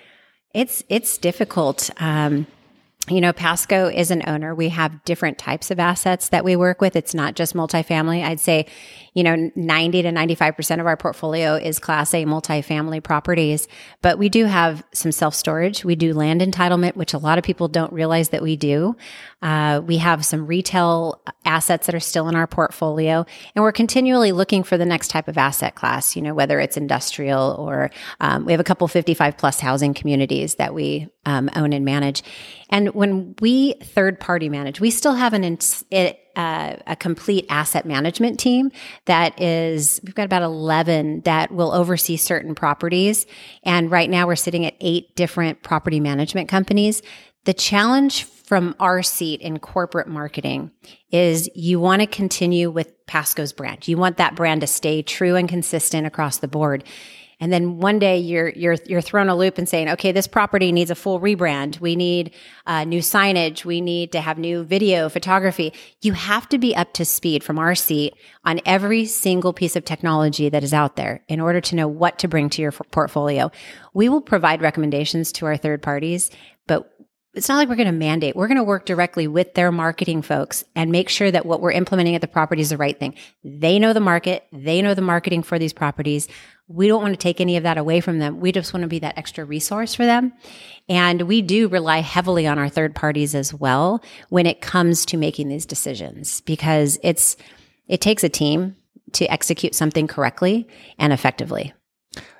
It's 0.54 0.82
it's 0.88 1.18
difficult. 1.18 1.90
Um, 1.98 2.46
you 3.10 3.20
know, 3.20 3.32
Passco 3.32 3.92
is 3.94 4.10
an 4.10 4.22
owner. 4.26 4.54
We 4.54 4.68
have 4.70 5.04
different 5.04 5.38
types 5.38 5.70
of 5.70 5.78
assets 5.78 6.28
that 6.30 6.44
we 6.44 6.56
work 6.56 6.80
with. 6.80 6.96
It's 6.96 7.14
not 7.14 7.34
just 7.34 7.54
multifamily. 7.54 8.24
I'd 8.24 8.40
say, 8.40 8.66
you 9.14 9.22
know, 9.22 9.50
90 9.56 10.02
to 10.02 10.10
95% 10.10 10.80
of 10.80 10.86
our 10.86 10.96
portfolio 10.96 11.54
is 11.54 11.78
class 11.78 12.14
A 12.14 12.24
multifamily 12.24 13.02
properties, 13.02 13.66
but 14.02 14.18
we 14.18 14.28
do 14.28 14.44
have 14.44 14.84
some 14.92 15.12
self 15.12 15.34
storage. 15.34 15.84
We 15.84 15.96
do 15.96 16.14
land 16.14 16.40
entitlement, 16.40 16.96
which 16.96 17.14
a 17.14 17.18
lot 17.18 17.38
of 17.38 17.44
people 17.44 17.68
don't 17.68 17.92
realize 17.92 18.28
that 18.28 18.42
we 18.42 18.56
do. 18.56 18.96
Uh, 19.42 19.80
we 19.84 19.98
have 19.98 20.24
some 20.24 20.46
retail 20.46 21.22
assets 21.44 21.86
that 21.86 21.94
are 21.94 22.00
still 22.00 22.28
in 22.28 22.36
our 22.36 22.46
portfolio, 22.46 23.24
and 23.54 23.62
we're 23.64 23.72
continually 23.72 24.32
looking 24.32 24.62
for 24.62 24.76
the 24.76 24.86
next 24.86 25.08
type 25.08 25.28
of 25.28 25.38
asset 25.38 25.74
class, 25.74 26.14
you 26.14 26.22
know, 26.22 26.34
whether 26.34 26.60
it's 26.60 26.76
industrial 26.76 27.56
or 27.58 27.90
um, 28.20 28.44
we 28.44 28.52
have 28.52 28.60
a 28.60 28.64
couple 28.64 28.86
55 28.86 29.36
plus 29.36 29.60
housing 29.60 29.94
communities 29.94 30.56
that 30.56 30.74
we 30.74 31.08
um, 31.24 31.50
own 31.54 31.72
and 31.72 31.84
manage. 31.84 32.22
And 32.70 32.94
when 32.98 33.36
we 33.40 33.74
third 33.74 34.18
party 34.18 34.48
manage, 34.48 34.80
we 34.80 34.90
still 34.90 35.14
have 35.14 35.32
an, 35.32 35.44
in, 35.44 36.14
uh, 36.34 36.74
a 36.84 36.96
complete 36.96 37.46
asset 37.48 37.86
management 37.86 38.40
team 38.40 38.72
that 39.04 39.40
is, 39.40 40.00
we've 40.02 40.16
got 40.16 40.24
about 40.24 40.42
11 40.42 41.20
that 41.20 41.52
will 41.52 41.70
oversee 41.70 42.16
certain 42.16 42.56
properties. 42.56 43.24
And 43.62 43.88
right 43.88 44.10
now 44.10 44.26
we're 44.26 44.34
sitting 44.34 44.66
at 44.66 44.74
eight 44.80 45.14
different 45.14 45.62
property 45.62 46.00
management 46.00 46.48
companies. 46.48 47.00
The 47.44 47.54
challenge 47.54 48.24
from 48.24 48.74
our 48.80 49.04
seat 49.04 49.42
in 49.42 49.60
corporate 49.60 50.08
marketing 50.08 50.72
is 51.12 51.48
you 51.54 51.78
want 51.78 52.00
to 52.00 52.06
continue 52.08 52.68
with 52.68 53.06
Passco's 53.06 53.52
brand. 53.52 53.86
You 53.86 53.96
want 53.96 54.16
that 54.16 54.34
brand 54.34 54.62
to 54.62 54.66
stay 54.66 55.02
true 55.02 55.36
and 55.36 55.48
consistent 55.48 56.04
across 56.04 56.38
the 56.38 56.48
board. 56.48 56.82
And 57.40 57.52
then 57.52 57.78
one 57.78 57.98
day 57.98 58.18
you're 58.18 58.48
you're 58.50 58.76
you're 58.86 59.00
thrown 59.00 59.28
a 59.28 59.36
loop 59.36 59.58
and 59.58 59.68
saying, 59.68 59.88
okay, 59.90 60.10
this 60.10 60.26
property 60.26 60.72
needs 60.72 60.90
a 60.90 60.96
full 60.96 61.20
rebrand. 61.20 61.80
We 61.80 61.94
need 61.94 62.34
uh, 62.66 62.84
new 62.84 63.00
signage. 63.00 63.64
We 63.64 63.80
need 63.80 64.12
to 64.12 64.20
have 64.20 64.38
new 64.38 64.64
video 64.64 65.08
photography. 65.08 65.72
You 66.02 66.14
have 66.14 66.48
to 66.48 66.58
be 66.58 66.74
up 66.74 66.92
to 66.94 67.04
speed 67.04 67.44
from 67.44 67.58
our 67.58 67.74
seat 67.74 68.14
on 68.44 68.60
every 68.66 69.06
single 69.06 69.52
piece 69.52 69.76
of 69.76 69.84
technology 69.84 70.48
that 70.48 70.64
is 70.64 70.74
out 70.74 70.96
there 70.96 71.22
in 71.28 71.40
order 71.40 71.60
to 71.60 71.76
know 71.76 71.86
what 71.86 72.18
to 72.18 72.28
bring 72.28 72.50
to 72.50 72.62
your 72.62 72.72
f- 72.72 72.80
portfolio. 72.90 73.52
We 73.94 74.08
will 74.08 74.20
provide 74.20 74.60
recommendations 74.60 75.30
to 75.32 75.46
our 75.46 75.56
third 75.56 75.80
parties, 75.82 76.30
it's 77.38 77.48
not 77.48 77.56
like 77.56 77.68
we're 77.68 77.76
going 77.76 77.86
to 77.86 77.92
mandate. 77.92 78.34
We're 78.34 78.48
going 78.48 78.58
to 78.58 78.64
work 78.64 78.84
directly 78.84 79.28
with 79.28 79.54
their 79.54 79.70
marketing 79.70 80.22
folks 80.22 80.64
and 80.74 80.90
make 80.90 81.08
sure 81.08 81.30
that 81.30 81.46
what 81.46 81.60
we're 81.60 81.70
implementing 81.70 82.16
at 82.16 82.20
the 82.20 82.26
property 82.26 82.60
is 82.60 82.70
the 82.70 82.76
right 82.76 82.98
thing. 82.98 83.14
They 83.44 83.78
know 83.78 83.92
the 83.92 84.00
market. 84.00 84.44
They 84.52 84.82
know 84.82 84.92
the 84.92 85.02
marketing 85.02 85.44
for 85.44 85.56
these 85.56 85.72
properties. 85.72 86.26
We 86.66 86.88
don't 86.88 87.00
want 87.00 87.14
to 87.14 87.18
take 87.18 87.40
any 87.40 87.56
of 87.56 87.62
that 87.62 87.78
away 87.78 88.00
from 88.00 88.18
them. 88.18 88.40
We 88.40 88.50
just 88.50 88.74
want 88.74 88.82
to 88.82 88.88
be 88.88 88.98
that 88.98 89.16
extra 89.16 89.44
resource 89.44 89.94
for 89.94 90.04
them. 90.04 90.32
And 90.88 91.22
we 91.22 91.40
do 91.40 91.68
rely 91.68 92.00
heavily 92.00 92.48
on 92.48 92.58
our 92.58 92.68
third 92.68 92.96
parties 92.96 93.36
as 93.36 93.54
well 93.54 94.02
when 94.30 94.44
it 94.44 94.60
comes 94.60 95.06
to 95.06 95.16
making 95.16 95.48
these 95.48 95.64
decisions 95.64 96.40
because 96.40 96.98
it's, 97.04 97.36
it 97.86 98.00
takes 98.00 98.24
a 98.24 98.28
team 98.28 98.74
to 99.12 99.26
execute 99.26 99.76
something 99.76 100.08
correctly 100.08 100.66
and 100.98 101.12
effectively. 101.12 101.72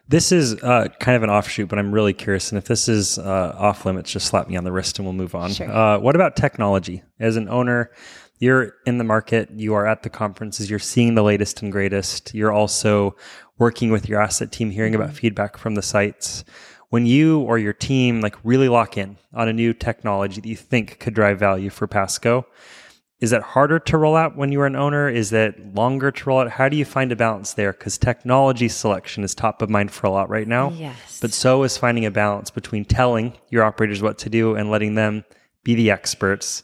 This 0.09 0.33
is 0.33 0.55
uh, 0.63 0.89
kind 1.01 1.17
of 1.17 1.23
an 1.23 1.29
offshoot, 1.29 1.69
but 1.69 1.79
I'm 1.79 1.93
really 1.93 2.15
curious. 2.15 2.51
And 2.51 2.57
if 2.57 2.65
this 2.65 2.89
is 2.89 3.19
uh, 3.19 3.55
off 3.59 3.85
limits, 3.85 4.11
just 4.11 4.27
slap 4.27 4.49
me 4.49 4.57
on 4.57 4.65
the 4.65 4.73
wrist 4.73 4.99
and 4.99 5.07
we'll 5.07 5.13
move 5.13 5.35
on. 5.35 5.53
Sure. 5.53 5.71
Uh, 5.71 5.99
what 5.99 6.15
about 6.15 6.35
technology? 6.35 7.03
As 7.21 7.37
an 7.37 7.49
owner, 7.51 7.91
you're 8.39 8.75
in 8.87 8.97
the 8.99 9.05
market, 9.05 9.51
you 9.51 9.75
are 9.75 9.87
at 9.87 10.03
the 10.03 10.11
conferences, 10.11 10.71
you're 10.71 10.79
seeing 10.79 11.15
the 11.15 11.23
latest 11.23 11.61
and 11.61 11.71
greatest. 11.71 12.35
You're 12.35 12.53
also 12.53 13.17
working 13.59 13.91
with 13.91 14.09
your 14.09 14.21
asset 14.21 14.51
team, 14.51 14.71
hearing 14.71 14.95
about 14.95 15.13
feedback 15.13 15.59
from 15.59 15.75
the 15.75 15.83
sites. 15.83 16.45
When 16.91 17.05
you 17.05 17.41
or 17.41 17.59
your 17.59 17.75
team 17.75 18.23
like 18.23 18.37
really 18.45 18.69
lock 18.69 18.97
in 18.97 19.19
on 19.35 19.49
a 19.49 19.53
new 19.53 19.75
technology 19.75 20.41
that 20.41 20.49
you 20.49 20.57
think 20.57 21.01
could 21.01 21.13
drive 21.13 21.39
value 21.39 21.69
for 21.69 21.87
Passco, 21.87 22.45
is 23.21 23.31
that 23.31 23.43
harder 23.43 23.81
to 23.81 23.99
roll 23.99 24.15
out 24.15 24.37
when 24.37 24.53
you 24.53 24.61
are 24.61 24.67
an 24.67 24.77
owner? 24.77 25.09
Is 25.09 25.31
that 25.31 25.75
longer 25.75 26.13
to 26.13 26.25
roll 26.25 26.41
out? 26.41 26.51
How 26.51 26.69
do 26.69 26.77
you 26.77 26.85
find 26.85 27.11
a 27.11 27.17
balance 27.17 27.55
there? 27.55 27.73
Because 27.73 27.99
technology 27.99 28.69
selection 28.69 29.25
is 29.25 29.35
top 29.35 29.61
of 29.61 29.69
mind 29.69 29.91
for 29.91 30.07
a 30.07 30.11
lot 30.11 30.31
right 30.31 30.47
now. 30.47 30.71
Yes. 30.71 31.19
But 31.21 31.33
so 31.33 31.65
is 31.65 31.77
finding 31.77 32.07
a 32.07 32.13
balance 32.13 32.51
between 32.51 32.85
telling 32.85 33.33
your 33.51 33.65
operators 33.65 34.01
what 34.01 34.19
to 34.19 34.31
do 34.31 34.55
and 34.55 34.71
letting 34.71 34.95
them 34.95 35.25
be 35.65 35.75
the 35.75 35.91
experts. 35.91 36.63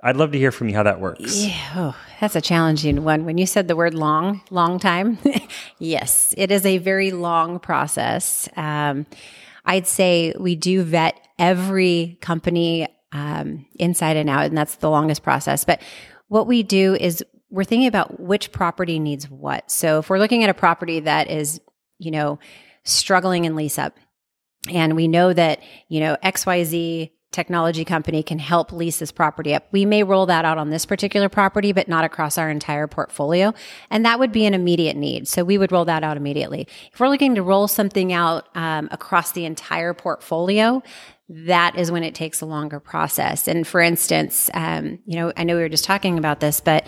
I'd 0.00 0.16
love 0.16 0.32
to 0.32 0.38
hear 0.38 0.52
from 0.52 0.68
you 0.68 0.76
how 0.76 0.84
that 0.84 1.00
works. 1.00 1.44
Yeah, 1.44 1.72
oh, 1.74 1.96
that's 2.20 2.36
a 2.36 2.40
challenging 2.40 3.02
one. 3.02 3.24
When 3.24 3.38
you 3.38 3.46
said 3.46 3.66
the 3.66 3.74
word 3.74 3.94
long, 3.94 4.42
long 4.50 4.78
time, 4.78 5.18
yes, 5.78 6.34
it 6.36 6.52
is 6.52 6.64
a 6.66 6.78
very 6.78 7.10
long 7.10 7.58
process. 7.58 8.48
Um, 8.54 9.06
I'd 9.64 9.86
say 9.86 10.34
we 10.38 10.54
do 10.54 10.82
vet 10.82 11.18
every 11.38 12.18
company 12.20 12.86
um, 13.14 13.64
inside 13.76 14.16
and 14.18 14.28
out, 14.28 14.44
and 14.44 14.58
that's 14.58 14.76
the 14.76 14.90
longest 14.90 15.22
process. 15.22 15.64
But 15.64 15.80
what 16.28 16.46
we 16.46 16.62
do 16.62 16.94
is 16.94 17.24
we're 17.48 17.64
thinking 17.64 17.86
about 17.86 18.20
which 18.20 18.52
property 18.52 18.98
needs 18.98 19.30
what. 19.30 19.70
So 19.70 20.00
if 20.00 20.10
we're 20.10 20.18
looking 20.18 20.42
at 20.42 20.50
a 20.50 20.54
property 20.54 21.00
that 21.00 21.30
is, 21.30 21.60
you 21.98 22.10
know, 22.10 22.38
struggling 22.82 23.44
in 23.46 23.54
lease 23.54 23.78
up, 23.78 23.96
and 24.68 24.96
we 24.96 25.08
know 25.08 25.32
that, 25.32 25.60
you 25.88 26.00
know, 26.00 26.16
XYZ 26.22 27.10
technology 27.30 27.84
company 27.84 28.22
can 28.22 28.38
help 28.38 28.72
lease 28.72 29.00
this 29.00 29.10
property 29.10 29.54
up. 29.54 29.66
We 29.72 29.84
may 29.84 30.04
roll 30.04 30.24
that 30.26 30.44
out 30.44 30.56
on 30.56 30.70
this 30.70 30.86
particular 30.86 31.28
property, 31.28 31.72
but 31.72 31.88
not 31.88 32.04
across 32.04 32.38
our 32.38 32.48
entire 32.48 32.86
portfolio. 32.86 33.52
And 33.90 34.06
that 34.06 34.20
would 34.20 34.30
be 34.30 34.46
an 34.46 34.54
immediate 34.54 34.96
need. 34.96 35.26
So 35.26 35.44
we 35.44 35.58
would 35.58 35.72
roll 35.72 35.84
that 35.84 36.04
out 36.04 36.16
immediately. 36.16 36.68
If 36.92 37.00
we're 37.00 37.08
looking 37.08 37.34
to 37.34 37.42
roll 37.42 37.66
something 37.66 38.12
out 38.12 38.48
um, 38.54 38.88
across 38.92 39.32
the 39.32 39.44
entire 39.44 39.92
portfolio, 39.94 40.82
that 41.28 41.76
is 41.78 41.90
when 41.90 42.04
it 42.04 42.14
takes 42.14 42.40
a 42.40 42.46
longer 42.46 42.80
process. 42.80 43.48
And 43.48 43.66
for 43.66 43.80
instance, 43.80 44.50
um, 44.54 44.98
you 45.06 45.16
know, 45.16 45.32
I 45.36 45.44
know 45.44 45.56
we 45.56 45.62
were 45.62 45.68
just 45.68 45.84
talking 45.84 46.18
about 46.18 46.40
this, 46.40 46.60
but 46.60 46.86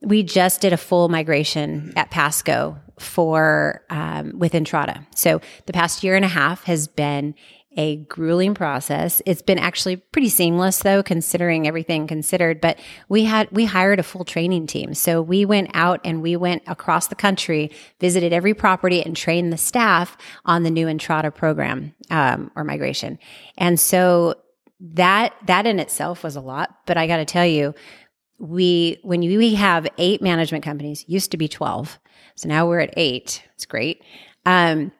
we 0.00 0.22
just 0.22 0.60
did 0.60 0.72
a 0.72 0.76
full 0.76 1.08
migration 1.08 1.92
at 1.96 2.10
Passco 2.10 2.80
for 2.98 3.82
um, 3.90 4.38
with 4.38 4.52
Entrata. 4.52 5.06
So 5.14 5.40
the 5.66 5.72
past 5.72 6.02
year 6.02 6.16
and 6.16 6.24
a 6.24 6.28
half 6.28 6.64
has 6.64 6.88
been 6.88 7.34
a 7.76 7.96
grueling 7.96 8.54
process. 8.54 9.22
It's 9.26 9.42
been 9.42 9.58
actually 9.58 9.96
pretty 9.96 10.28
seamless 10.28 10.80
though, 10.80 11.02
considering 11.02 11.66
everything 11.66 12.06
considered. 12.06 12.60
But 12.60 12.78
we 13.08 13.24
had, 13.24 13.50
we 13.50 13.64
hired 13.64 13.98
a 13.98 14.02
full 14.02 14.24
training 14.24 14.66
team. 14.66 14.94
So 14.94 15.22
we 15.22 15.44
went 15.44 15.70
out 15.74 16.00
and 16.04 16.22
we 16.22 16.36
went 16.36 16.62
across 16.66 17.08
the 17.08 17.14
country, 17.14 17.70
visited 18.00 18.32
every 18.32 18.54
property 18.54 19.04
and 19.04 19.16
trained 19.16 19.52
the 19.52 19.58
staff 19.58 20.16
on 20.44 20.62
the 20.62 20.70
new 20.70 20.86
Entrata 20.86 21.34
program, 21.34 21.94
um, 22.10 22.50
or 22.54 22.64
migration. 22.64 23.18
And 23.56 23.78
so 23.78 24.34
that, 24.80 25.34
that 25.46 25.66
in 25.66 25.78
itself 25.78 26.24
was 26.24 26.36
a 26.36 26.40
lot. 26.40 26.76
But 26.86 26.96
I 26.96 27.06
got 27.06 27.18
to 27.18 27.24
tell 27.24 27.46
you, 27.46 27.74
we, 28.38 28.98
when 29.02 29.20
we 29.20 29.54
have 29.54 29.86
eight 29.98 30.20
management 30.20 30.64
companies, 30.64 31.04
used 31.06 31.30
to 31.30 31.36
be 31.36 31.48
12. 31.48 31.98
So 32.34 32.48
now 32.48 32.66
we're 32.66 32.80
at 32.80 32.94
eight. 32.96 33.42
It's 33.54 33.66
great. 33.66 34.02
Um, 34.44 34.92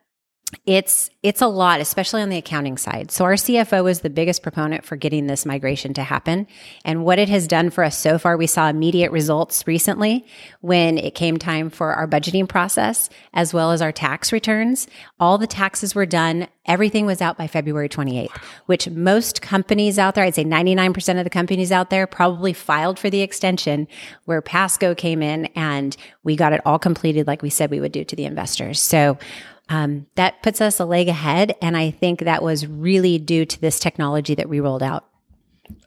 it's 0.67 1.11
it's 1.23 1.41
a 1.41 1.47
lot 1.47 1.81
especially 1.81 2.21
on 2.21 2.29
the 2.29 2.37
accounting 2.37 2.77
side. 2.77 3.11
So 3.11 3.25
our 3.25 3.35
cfo 3.35 3.91
is 3.91 4.01
the 4.01 4.11
biggest 4.11 4.43
proponent 4.43 4.85
for 4.85 4.97
getting 4.97 5.27
this 5.27 5.47
migration 5.47 5.95
to 5.95 6.03
happen. 6.03 6.47
And 6.85 7.05
what 7.05 7.19
it 7.19 7.29
has 7.29 7.47
done 7.47 7.71
for 7.71 7.85
us 7.85 7.97
so 7.97 8.19
far 8.19 8.37
we 8.37 8.47
saw 8.47 8.69
immediate 8.69 9.11
results 9.11 9.67
recently 9.67 10.27
when 10.61 10.99
it 10.99 11.15
came 11.15 11.39
time 11.39 11.71
for 11.71 11.95
our 11.95 12.07
budgeting 12.07 12.49
process 12.49 13.09
as 13.33 13.55
well 13.55 13.73
as 13.73 13.83
our 13.83 13.93
tax 13.93 14.33
returns. 14.33 14.87
All 15.19 15.39
the 15.39 15.47
taxes 15.47 15.95
were 15.95 16.07
done. 16.07 16.49
Everything 16.65 17.07
was 17.07 17.21
out 17.21 17.37
by 17.37 17.49
february 17.49 17.89
28th 17.89 18.37
which 18.67 18.89
most 18.89 19.43
companies 19.43 19.99
out 19.99 20.15
there 20.15 20.23
i'd 20.23 20.37
say 20.37 20.45
99% 20.45 21.19
of 21.19 21.25
the 21.25 21.31
companies 21.31 21.73
out 21.73 21.91
there 21.91 22.07
probably 22.07 22.53
filed 22.53 23.01
for 23.01 23.11
the 23.11 23.21
extension 23.21 23.89
where 24.27 24.41
passco 24.41 24.97
came 24.97 25.23
in 25.23 25.47
and 25.57 25.97
we 26.23 26.37
got 26.37 26.53
it 26.53 26.61
all 26.65 26.79
completed 26.79 27.27
like 27.27 27.43
we 27.43 27.51
said 27.51 27.69
we 27.69 27.81
would 27.81 27.91
do 27.91 28.05
to 28.05 28.17
the 28.17 28.25
investors. 28.25 28.81
So 28.81 29.19
um, 29.69 30.07
that 30.17 30.43
puts 30.43 30.61
us 30.61 30.81
a 30.81 30.85
leg 30.85 31.09
ahead. 31.09 31.55
And 31.63 31.77
I 31.77 31.91
think 31.91 32.21
that 32.21 32.43
was 32.43 32.67
really 32.67 33.19
due 33.19 33.45
to 33.45 33.61
this 33.61 33.79
technology 33.79 34.35
that 34.35 34.49
we 34.49 34.61
rolled 34.61 34.83
out. 34.83 35.07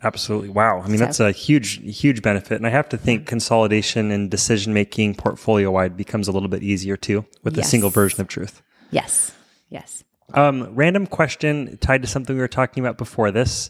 Absolutely. 0.03 0.50
Wow. 0.50 0.82
I 0.82 0.88
mean, 0.88 0.98
so. 0.98 1.05
that's 1.05 1.20
a 1.20 1.32
huge, 1.32 2.00
huge 2.00 2.22
benefit. 2.22 2.55
And 2.55 2.65
I 2.65 2.70
have 2.70 2.89
to 2.89 2.98
think 2.98 3.27
consolidation 3.27 4.12
and 4.12 4.32
decision 4.32 4.74
making 4.74 5.15
portfolio 5.15 5.70
wide 5.70 5.96
becomes 5.98 6.27
a 6.27 6.32
little 6.32 6.50
bit 6.50 6.63
easier 6.63 6.98
too 6.98 7.25
with 7.44 7.55
yes. 7.58 7.67
a 7.67 7.70
single 7.70 7.89
version 7.89 8.22
of 8.22 8.27
truth. 8.27 8.62
Yes. 8.91 9.34
Yes. 9.70 10.03
Um, 10.34 10.74
random 10.74 11.05
question 11.05 11.77
tied 11.77 12.01
to 12.01 12.08
something 12.08 12.36
we 12.36 12.41
were 12.41 12.48
talking 12.48 12.84
about 12.84 12.98
before 12.98 13.32
this. 13.32 13.70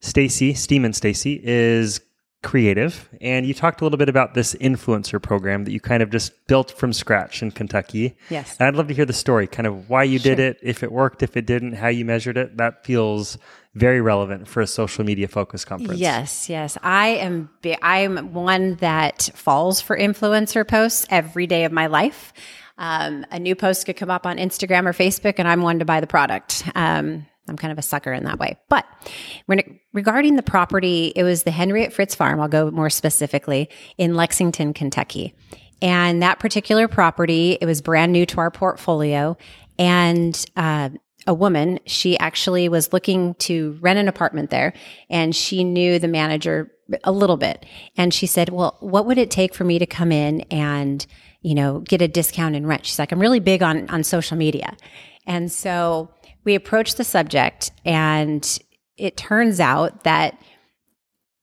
Stacy, 0.00 0.54
Stemen 0.54 0.94
Stacy, 0.94 1.40
is 1.42 2.00
creative. 2.42 3.08
And 3.20 3.44
you 3.44 3.52
talked 3.52 3.80
a 3.80 3.84
little 3.84 3.98
bit 3.98 4.08
about 4.08 4.34
this 4.34 4.54
influencer 4.54 5.20
program 5.20 5.64
that 5.64 5.72
you 5.72 5.80
kind 5.80 6.02
of 6.02 6.10
just 6.10 6.46
built 6.46 6.70
from 6.70 6.92
scratch 6.92 7.42
in 7.42 7.50
Kentucky. 7.50 8.16
Yes. 8.30 8.56
And 8.58 8.66
I'd 8.66 8.74
love 8.74 8.88
to 8.88 8.94
hear 8.94 9.04
the 9.04 9.12
story, 9.12 9.46
kind 9.46 9.66
of 9.66 9.90
why 9.90 10.04
you 10.04 10.18
sure. 10.18 10.36
did 10.36 10.40
it, 10.40 10.58
if 10.62 10.82
it 10.82 10.90
worked, 10.90 11.22
if 11.22 11.36
it 11.36 11.46
didn't, 11.46 11.74
how 11.74 11.88
you 11.88 12.04
measured 12.04 12.38
it. 12.38 12.56
That 12.56 12.84
feels 12.84 13.36
very 13.74 14.00
relevant 14.00 14.48
for 14.48 14.60
a 14.60 14.66
social 14.66 15.04
media 15.04 15.28
focused 15.28 15.66
conference. 15.66 16.00
Yes, 16.00 16.48
yes. 16.48 16.76
I 16.82 17.08
am 17.08 17.50
I'm 17.82 18.32
one 18.32 18.76
that 18.76 19.30
falls 19.34 19.80
for 19.80 19.96
influencer 19.96 20.66
posts 20.66 21.06
every 21.10 21.46
day 21.46 21.64
of 21.64 21.72
my 21.72 21.86
life. 21.86 22.32
Um, 22.78 23.26
a 23.30 23.38
new 23.38 23.54
post 23.54 23.84
could 23.84 23.96
come 23.96 24.10
up 24.10 24.26
on 24.26 24.38
Instagram 24.38 24.86
or 24.86 24.94
Facebook, 24.94 25.34
and 25.36 25.46
I'm 25.46 25.60
one 25.60 25.80
to 25.80 25.84
buy 25.84 26.00
the 26.00 26.06
product. 26.06 26.64
Um, 26.74 27.26
I'm 27.48 27.56
kind 27.56 27.72
of 27.72 27.78
a 27.78 27.82
sucker 27.82 28.12
in 28.12 28.24
that 28.24 28.38
way. 28.38 28.56
But 28.68 28.86
when 29.46 29.80
regarding 29.92 30.36
the 30.36 30.42
property, 30.42 31.12
it 31.16 31.24
was 31.24 31.42
the 31.42 31.50
Henriette 31.50 31.92
Fritz 31.92 32.14
Farm. 32.14 32.40
I'll 32.40 32.48
go 32.48 32.70
more 32.70 32.90
specifically 32.90 33.68
in 33.98 34.14
Lexington, 34.14 34.72
Kentucky. 34.72 35.34
And 35.82 36.22
that 36.22 36.38
particular 36.38 36.88
property, 36.88 37.56
it 37.60 37.66
was 37.66 37.80
brand 37.80 38.12
new 38.12 38.26
to 38.26 38.40
our 38.40 38.50
portfolio. 38.50 39.36
And 39.78 40.44
uh, 40.56 40.90
a 41.26 41.34
woman, 41.34 41.80
she 41.86 42.18
actually 42.18 42.68
was 42.68 42.92
looking 42.92 43.34
to 43.34 43.78
rent 43.80 43.98
an 43.98 44.08
apartment 44.08 44.50
there, 44.50 44.72
and 45.08 45.34
she 45.34 45.64
knew 45.64 45.98
the 45.98 46.08
manager 46.08 46.70
a 47.04 47.12
little 47.12 47.36
bit. 47.36 47.64
And 47.96 48.12
she 48.12 48.26
said, 48.26 48.50
"Well, 48.50 48.76
what 48.80 49.06
would 49.06 49.18
it 49.18 49.30
take 49.30 49.54
for 49.54 49.64
me 49.64 49.78
to 49.78 49.86
come 49.86 50.12
in 50.12 50.42
and, 50.50 51.06
you 51.42 51.54
know, 51.54 51.80
get 51.80 52.02
a 52.02 52.08
discount 52.08 52.56
in 52.56 52.66
rent?" 52.66 52.86
She's 52.86 52.98
like, 52.98 53.12
"I'm 53.12 53.20
really 53.20 53.40
big 53.40 53.62
on 53.62 53.88
on 53.90 54.02
social 54.02 54.36
media," 54.36 54.76
and 55.26 55.50
so 55.52 56.10
we 56.44 56.54
approached 56.54 56.96
the 56.96 57.04
subject 57.04 57.70
and 57.84 58.58
it 58.96 59.16
turns 59.16 59.60
out 59.60 60.04
that 60.04 60.38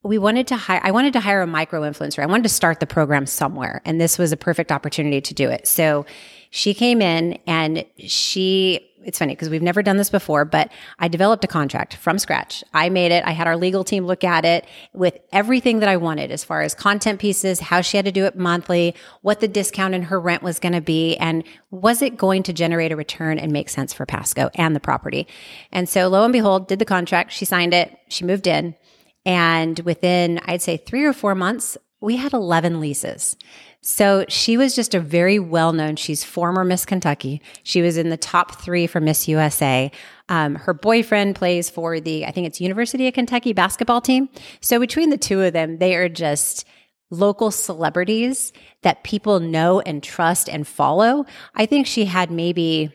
we 0.04 0.18
wanted 0.18 0.48
to 0.48 0.56
hire 0.56 0.80
i 0.84 0.92
wanted 0.92 1.14
to 1.14 1.20
hire 1.20 1.42
a 1.42 1.48
micro 1.48 1.82
influencer 1.82 2.24
i 2.24 2.26
wanted 2.26 2.44
to 2.44 2.50
start 2.50 2.80
the 2.80 2.88
program 2.88 3.26
somewhere 3.26 3.82
and 3.86 4.00
this 4.00 4.18
was 4.18 4.32
a 4.32 4.38
perfect 4.38 4.72
opportunity 4.72 5.22
to 5.22 5.34
do 5.34 5.50
it. 5.50 5.68
So 5.68 6.06
she 6.50 6.74
came 6.74 7.02
in 7.02 7.40
and 7.46 7.86
she 8.00 8.80
it's 9.08 9.18
funny 9.18 9.34
because 9.34 9.50
we've 9.50 9.64
never 9.64 9.82
done 9.82 9.98
this 9.98 10.12
before 10.12 10.46
but 10.46 10.72
i 11.00 11.08
developed 11.08 11.44
a 11.44 11.48
contract 11.48 11.96
from 11.96 12.20
scratch. 12.20 12.64
I 12.74 12.90
made 12.90 13.12
it. 13.12 13.24
I 13.26 13.32
had 13.32 13.48
our 13.48 13.58
legal 13.58 13.84
team 13.84 14.06
look 14.06 14.24
at 14.24 14.46
it 14.46 14.68
with 14.94 15.18
everything 15.32 15.80
that 15.80 15.90
i 15.90 15.98
wanted 15.98 16.32
as 16.32 16.44
far 16.44 16.62
as 16.62 16.76
content 16.76 17.20
pieces 17.20 17.60
how 17.60 17.82
she 17.82 17.98
had 17.98 18.06
to 18.06 18.12
do 18.12 18.26
it 18.26 18.38
monthly 18.38 18.94
what 19.22 19.40
the 19.40 19.48
discount 19.48 19.96
in 19.96 20.04
her 20.04 20.20
rent 20.20 20.44
was 20.44 20.60
going 20.60 20.74
to 20.74 20.82
be 20.82 21.16
and 21.18 21.44
was 21.72 22.02
it 22.02 22.18
going 22.18 22.44
to 22.44 22.54
generate 22.54 22.92
a 22.92 22.96
return 22.96 23.40
and 23.40 23.52
make 23.52 23.70
sense 23.70 23.94
for 23.94 24.06
passco 24.06 24.50
and 24.56 24.76
the 24.76 24.80
property. 24.80 25.28
And 25.72 25.88
so 25.88 26.08
lo 26.08 26.24
and 26.24 26.34
behold 26.34 26.68
did 26.68 26.80
the 26.80 26.86
contract. 26.86 27.32
She 27.32 27.46
signed 27.46 27.74
it. 27.74 27.98
She 28.10 28.26
moved 28.26 28.48
in. 28.48 28.76
And 29.26 29.80
within, 29.80 30.40
I'd 30.46 30.62
say 30.62 30.78
three 30.78 31.04
or 31.04 31.14
four 31.14 31.36
months, 31.36 31.78
we 32.00 32.16
had 32.18 32.34
11 32.34 32.80
leases. 32.80 33.36
So 33.90 34.26
she 34.28 34.58
was 34.58 34.76
just 34.76 34.94
a 34.94 35.00
very 35.00 35.40
well 35.40 35.72
known, 35.72 35.96
she's 35.96 36.22
former 36.22 36.66
Miss 36.66 36.86
Kentucky. 36.86 37.42
She 37.64 37.82
was 37.82 37.96
in 37.96 38.10
the 38.10 38.18
top 38.18 38.60
three 38.60 38.86
for 38.86 39.00
Miss 39.00 39.30
USA. 39.30 39.90
Um, 40.28 40.56
her 40.56 40.74
boyfriend 40.74 41.38
plays 41.38 41.70
for 41.70 42.02
the, 42.02 42.26
I 42.26 42.32
think 42.32 42.48
it's 42.48 42.60
University 42.60 43.08
of 43.08 43.14
Kentucky 43.14 43.54
basketball 43.54 44.02
team. 44.02 44.28
So 44.60 44.78
between 44.78 45.10
the 45.10 45.18
two 45.18 45.42
of 45.42 45.54
them, 45.54 45.78
they 45.78 45.96
are 45.96 46.10
just 46.10 46.68
local 47.12 47.50
celebrities 47.50 48.52
that 48.82 49.06
people 49.06 49.40
know 49.40 49.80
and 49.80 50.04
trust 50.04 50.50
and 50.50 50.68
follow. 50.68 51.26
I 51.56 51.66
think 51.66 51.88
she 51.88 52.04
had 52.04 52.30
maybe, 52.30 52.92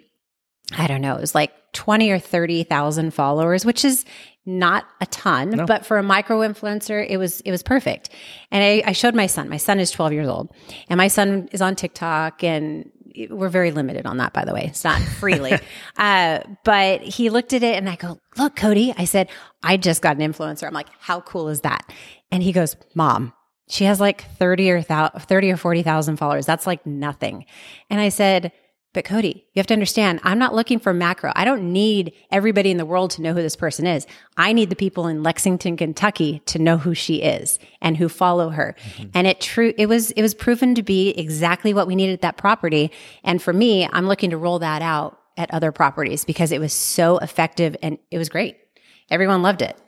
I 0.76 0.86
don't 0.86 1.00
know, 1.00 1.14
it 1.14 1.20
was 1.20 1.34
like 1.34 1.52
20 1.72 2.10
or 2.10 2.18
30,000 2.18 3.12
followers, 3.12 3.64
which 3.64 3.84
is 3.84 4.04
not 4.44 4.86
a 5.00 5.06
ton, 5.06 5.50
no. 5.50 5.66
but 5.66 5.86
for 5.86 5.98
a 5.98 6.02
micro 6.02 6.40
influencer, 6.40 7.04
it 7.08 7.16
was, 7.16 7.40
it 7.42 7.50
was 7.50 7.62
perfect. 7.62 8.10
And 8.50 8.62
I, 8.62 8.90
I 8.90 8.92
showed 8.92 9.14
my 9.14 9.26
son, 9.26 9.48
my 9.48 9.56
son 9.56 9.78
is 9.78 9.90
12 9.90 10.12
years 10.12 10.28
old 10.28 10.52
and 10.88 10.98
my 10.98 11.08
son 11.08 11.48
is 11.52 11.62
on 11.62 11.76
TikTok 11.76 12.42
and 12.42 12.90
we're 13.30 13.48
very 13.48 13.70
limited 13.70 14.06
on 14.06 14.16
that, 14.16 14.32
by 14.32 14.44
the 14.44 14.54
way. 14.54 14.64
It's 14.66 14.84
not 14.84 15.00
freely. 15.00 15.52
uh, 15.96 16.40
but 16.64 17.02
he 17.02 17.30
looked 17.30 17.52
at 17.52 17.62
it 17.62 17.76
and 17.76 17.88
I 17.88 17.96
go, 17.96 18.18
look, 18.36 18.56
Cody, 18.56 18.94
I 18.96 19.04
said, 19.04 19.28
I 19.62 19.76
just 19.76 20.02
got 20.02 20.16
an 20.16 20.32
influencer. 20.32 20.66
I'm 20.66 20.72
like, 20.72 20.88
how 20.98 21.20
cool 21.20 21.48
is 21.48 21.60
that? 21.60 21.92
And 22.30 22.42
he 22.42 22.52
goes, 22.52 22.76
mom, 22.94 23.32
she 23.68 23.84
has 23.84 24.00
like 24.00 24.24
30 24.38 24.70
or 24.70 24.82
30 24.82 25.52
or 25.52 25.56
40,000 25.56 26.16
followers. 26.16 26.46
That's 26.46 26.66
like 26.66 26.84
nothing. 26.84 27.46
And 27.90 28.00
I 28.00 28.08
said, 28.08 28.52
but 28.92 29.04
Cody, 29.06 29.46
you 29.52 29.60
have 29.60 29.66
to 29.68 29.74
understand, 29.74 30.20
I'm 30.22 30.38
not 30.38 30.54
looking 30.54 30.78
for 30.78 30.92
macro. 30.92 31.32
I 31.34 31.46
don't 31.46 31.72
need 31.72 32.12
everybody 32.30 32.70
in 32.70 32.76
the 32.76 32.84
world 32.84 33.10
to 33.12 33.22
know 33.22 33.32
who 33.32 33.40
this 33.40 33.56
person 33.56 33.86
is. 33.86 34.06
I 34.36 34.52
need 34.52 34.68
the 34.68 34.76
people 34.76 35.06
in 35.06 35.22
Lexington, 35.22 35.78
Kentucky 35.78 36.42
to 36.46 36.58
know 36.58 36.76
who 36.76 36.94
she 36.94 37.22
is 37.22 37.58
and 37.80 37.96
who 37.96 38.08
follow 38.10 38.50
her. 38.50 38.76
Mm-hmm. 38.96 39.10
And 39.14 39.26
it 39.26 39.40
true, 39.40 39.72
it 39.78 39.86
was, 39.86 40.10
it 40.10 40.20
was 40.20 40.34
proven 40.34 40.74
to 40.74 40.82
be 40.82 41.10
exactly 41.10 41.72
what 41.72 41.86
we 41.86 41.94
needed 41.94 42.12
at 42.12 42.20
that 42.20 42.36
property. 42.36 42.90
And 43.24 43.40
for 43.40 43.52
me, 43.52 43.88
I'm 43.90 44.06
looking 44.06 44.30
to 44.30 44.36
roll 44.36 44.58
that 44.58 44.82
out 44.82 45.18
at 45.38 45.52
other 45.54 45.72
properties 45.72 46.26
because 46.26 46.52
it 46.52 46.60
was 46.60 46.74
so 46.74 47.16
effective 47.18 47.74
and 47.82 47.98
it 48.10 48.18
was 48.18 48.28
great. 48.28 48.58
Everyone 49.10 49.40
loved 49.42 49.62
it. 49.62 49.78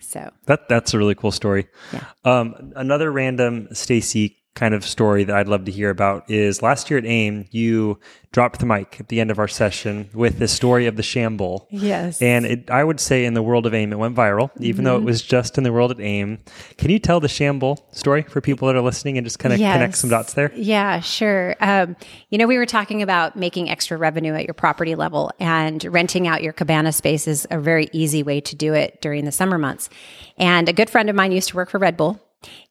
So 0.00 0.30
that 0.46 0.68
that's 0.68 0.92
a 0.92 0.98
really 0.98 1.14
cool 1.14 1.32
story. 1.32 1.68
Yeah. 1.92 2.04
Um, 2.24 2.72
another 2.76 3.10
random 3.10 3.68
Stacy 3.72 4.41
kind 4.54 4.74
of 4.74 4.84
story 4.84 5.24
that 5.24 5.34
I'd 5.34 5.48
love 5.48 5.64
to 5.64 5.72
hear 5.72 5.88
about 5.88 6.30
is 6.30 6.62
last 6.62 6.90
year 6.90 6.98
at 6.98 7.06
AIM, 7.06 7.46
you 7.50 7.98
dropped 8.32 8.60
the 8.60 8.66
mic 8.66 8.98
at 8.98 9.08
the 9.08 9.20
end 9.20 9.30
of 9.30 9.38
our 9.38 9.48
session 9.48 10.08
with 10.12 10.38
the 10.38 10.48
story 10.48 10.86
of 10.86 10.96
the 10.96 11.02
Shambull. 11.02 11.66
Yes. 11.70 12.20
And 12.20 12.46
it, 12.46 12.70
I 12.70 12.84
would 12.84 13.00
say 13.00 13.24
in 13.24 13.34
the 13.34 13.42
world 13.42 13.66
of 13.66 13.74
AIM, 13.74 13.92
it 13.92 13.98
went 13.98 14.14
viral, 14.14 14.50
even 14.60 14.78
mm-hmm. 14.78 14.84
though 14.84 14.96
it 14.96 14.98
mm-hmm. 15.00 15.06
was 15.06 15.22
just 15.22 15.56
in 15.56 15.64
the 15.64 15.72
world 15.72 15.90
of 15.90 16.00
AIM. 16.00 16.38
Can 16.76 16.90
you 16.90 16.98
tell 16.98 17.20
the 17.20 17.28
Shambull 17.28 17.78
story 17.94 18.22
for 18.22 18.40
people 18.40 18.68
that 18.68 18.76
are 18.76 18.82
listening 18.82 19.16
and 19.16 19.26
just 19.26 19.38
kind 19.38 19.54
of 19.54 19.60
yes. 19.60 19.74
connect 19.74 19.96
some 19.96 20.10
dots 20.10 20.34
there? 20.34 20.52
Yeah, 20.54 21.00
sure. 21.00 21.56
Um, 21.60 21.96
you 22.28 22.36
know, 22.36 22.46
we 22.46 22.58
were 22.58 22.66
talking 22.66 23.02
about 23.02 23.36
making 23.36 23.70
extra 23.70 23.96
revenue 23.96 24.34
at 24.34 24.44
your 24.44 24.54
property 24.54 24.94
level 24.94 25.30
and 25.38 25.82
renting 25.84 26.26
out 26.26 26.42
your 26.42 26.52
cabana 26.52 26.92
space 26.92 27.26
is 27.26 27.46
a 27.50 27.58
very 27.58 27.88
easy 27.92 28.22
way 28.22 28.40
to 28.42 28.56
do 28.56 28.74
it 28.74 29.00
during 29.00 29.24
the 29.24 29.32
summer 29.32 29.56
months. 29.56 29.88
And 30.36 30.68
a 30.68 30.72
good 30.72 30.90
friend 30.90 31.08
of 31.08 31.16
mine 31.16 31.32
used 31.32 31.48
to 31.50 31.56
work 31.56 31.70
for 31.70 31.78
Red 31.78 31.96
Bull 31.96 32.20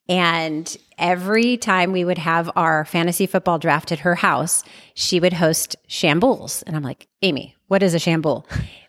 and 0.08 0.76
every 0.98 1.56
time 1.56 1.92
we 1.92 2.04
would 2.04 2.18
have 2.18 2.50
our 2.56 2.84
fantasy 2.84 3.26
football 3.26 3.58
draft 3.58 3.92
at 3.92 4.00
her 4.00 4.14
house, 4.14 4.64
she 4.94 5.20
would 5.20 5.32
host 5.32 5.76
Shambulls. 5.88 6.62
And 6.66 6.76
I'm 6.76 6.82
like, 6.82 7.08
Amy, 7.22 7.56
what 7.68 7.82
is 7.82 7.94
a 7.94 7.98
shambull? 7.98 8.44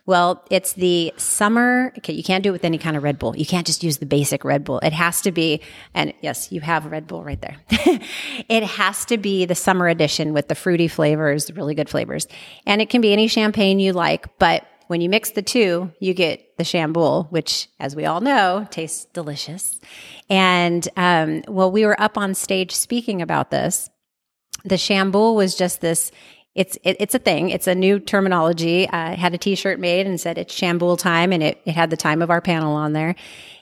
Well, 0.06 0.44
it's 0.50 0.74
the 0.74 1.14
summer. 1.16 1.94
Okay, 1.96 2.12
you 2.12 2.22
can't 2.22 2.44
do 2.44 2.50
it 2.50 2.52
with 2.52 2.64
any 2.64 2.76
kind 2.76 2.94
of 2.94 3.02
Red 3.02 3.18
Bull. 3.18 3.34
You 3.34 3.46
can't 3.46 3.66
just 3.66 3.82
use 3.82 3.96
the 3.96 4.06
basic 4.06 4.44
Red 4.44 4.62
Bull. 4.62 4.78
It 4.80 4.92
has 4.92 5.22
to 5.22 5.32
be, 5.32 5.62
and 5.94 6.12
yes, 6.20 6.52
you 6.52 6.60
have 6.60 6.84
Red 6.84 7.06
Bull 7.06 7.24
right 7.24 7.40
there. 7.40 7.56
it 7.70 8.62
has 8.64 9.06
to 9.06 9.16
be 9.16 9.46
the 9.46 9.54
summer 9.54 9.88
edition 9.88 10.34
with 10.34 10.48
the 10.48 10.54
fruity 10.54 10.88
flavors, 10.88 11.50
really 11.52 11.74
good 11.74 11.88
flavors. 11.88 12.28
And 12.66 12.82
it 12.82 12.90
can 12.90 13.00
be 13.00 13.14
any 13.14 13.28
champagne 13.28 13.78
you 13.78 13.94
like, 13.94 14.38
but 14.38 14.66
when 14.88 15.00
you 15.00 15.08
mix 15.08 15.30
the 15.30 15.42
two, 15.42 15.92
you 16.00 16.14
get 16.14 16.56
the 16.58 16.64
Shambull, 16.64 17.30
which, 17.30 17.68
as 17.80 17.96
we 17.96 18.04
all 18.04 18.20
know, 18.20 18.66
tastes 18.70 19.06
delicious. 19.06 19.80
And 20.28 20.86
um, 20.96 21.42
well, 21.48 21.70
we 21.70 21.84
were 21.86 22.00
up 22.00 22.18
on 22.18 22.34
stage 22.34 22.72
speaking 22.72 23.22
about 23.22 23.50
this. 23.50 23.90
The 24.64 24.76
Shambull 24.76 25.34
was 25.34 25.54
just 25.54 25.80
this. 25.80 26.10
It's 26.54 26.78
it, 26.84 26.96
it's 27.00 27.14
a 27.14 27.18
thing. 27.18 27.50
It's 27.50 27.66
a 27.66 27.74
new 27.74 27.98
terminology. 27.98 28.88
I 28.88 29.14
had 29.14 29.34
a 29.34 29.38
T-shirt 29.38 29.80
made 29.80 30.06
and 30.06 30.20
said 30.20 30.38
it's 30.38 30.54
Shambull 30.54 30.98
time, 30.98 31.32
and 31.32 31.42
it 31.42 31.60
it 31.64 31.72
had 31.72 31.90
the 31.90 31.96
time 31.96 32.22
of 32.22 32.30
our 32.30 32.40
panel 32.40 32.74
on 32.74 32.92
there, 32.92 33.16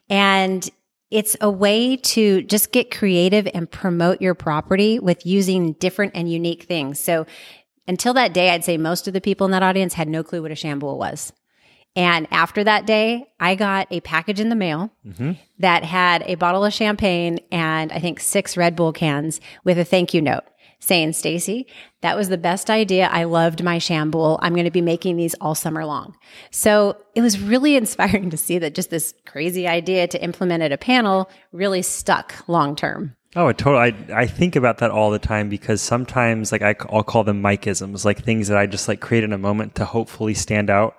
and 0.09 0.69
it's 1.11 1.37
a 1.43 1.51
way 1.51 1.97
to 1.97 2.41
just 2.43 2.73
get 2.73 2.91
creative 2.91 3.47
and 3.53 3.71
promote 3.71 4.23
your 4.23 4.35
property 4.35 4.99
with 4.99 5.27
using 5.27 5.75
different 5.75 6.13
and 6.15 6.33
unique 6.33 6.63
things. 6.63 6.99
So 6.99 7.27
until 7.87 8.15
that 8.15 8.33
day, 8.33 8.51
I'd 8.51 8.65
say 8.65 8.77
most 8.77 9.09
of 9.09 9.15
the 9.15 9.21
people 9.21 9.45
in 9.45 9.51
that 9.53 9.63
audience 9.63 9.95
had 9.95 10.09
no 10.09 10.23
clue 10.23 10.43
what 10.43 10.51
a 10.51 10.55
Shambull 10.55 10.99
was. 10.99 11.33
And 11.95 12.27
after 12.31 12.65
that 12.65 12.87
day, 12.87 13.27
I 13.39 13.55
got 13.55 13.87
a 13.91 14.01
package 14.01 14.41
in 14.41 14.49
the 14.49 14.55
mail 14.55 14.91
mm-hmm. 15.07 15.33
that 15.59 15.85
had 15.85 16.23
a 16.27 16.37
bottle 16.37 16.65
of 16.65 16.73
champagne 16.73 17.41
and 17.51 17.93
I 17.93 17.99
think 17.99 18.19
six 18.19 18.57
Red 18.57 18.77
Bull 18.77 18.93
cans 18.93 19.41
with 19.65 19.79
a 19.79 19.85
thank 19.85 20.15
you 20.15 20.23
note 20.23 20.45
saying, 20.83 21.13
Stacy, 21.13 21.67
that 22.01 22.17
was 22.17 22.29
the 22.29 22.37
best 22.37 22.69
idea. 22.69 23.09
I 23.13 23.25
loved 23.25 23.63
my 23.63 23.79
Shambull. 23.79 24.39
I'm 24.43 24.53
going 24.53 24.65
to 24.65 24.71
be 24.71 24.81
making 24.81 25.17
these 25.17 25.35
all 25.35 25.55
summer 25.55 25.85
long. 25.87 26.17
So 26.51 26.97
it 27.15 27.21
was 27.21 27.39
really 27.39 27.77
inspiring 27.83 28.31
to 28.31 28.37
see 28.37 28.59
that 28.59 28.75
just 28.75 28.91
this 28.91 29.15
crazy 29.25 29.69
idea 29.69 30.09
to 30.09 30.23
implement 30.23 30.63
at 30.63 30.73
a 30.73 30.79
panel 30.79 31.31
really 31.53 31.83
stuck 31.83 32.35
long 32.49 32.75
term. 32.75 33.15
Oh, 33.35 33.49
I 33.49 33.53
totally. 33.55 33.95
I, 34.13 34.23
I 34.23 34.27
think 34.27 34.57
about 34.57 34.79
that 34.79 34.91
all 34.91 35.11
the 35.11 35.19
time 35.19 35.49
because 35.49 35.81
sometimes, 35.81 36.53
like, 36.53 36.61
I, 36.63 36.75
I'll 36.91 37.03
call 37.03 37.25
them 37.25 37.43
Mikeisms, 37.43 38.05
like 38.05 38.23
things 38.23 38.49
that 38.49 38.59
I 38.59 38.67
just 38.67 38.89
like 38.89 39.01
create 39.01 39.25
in 39.25 39.33
a 39.33 39.39
moment 39.39 39.75
to 39.77 39.85
hopefully 39.87 40.35
stand 40.35 40.69
out. 40.69 40.97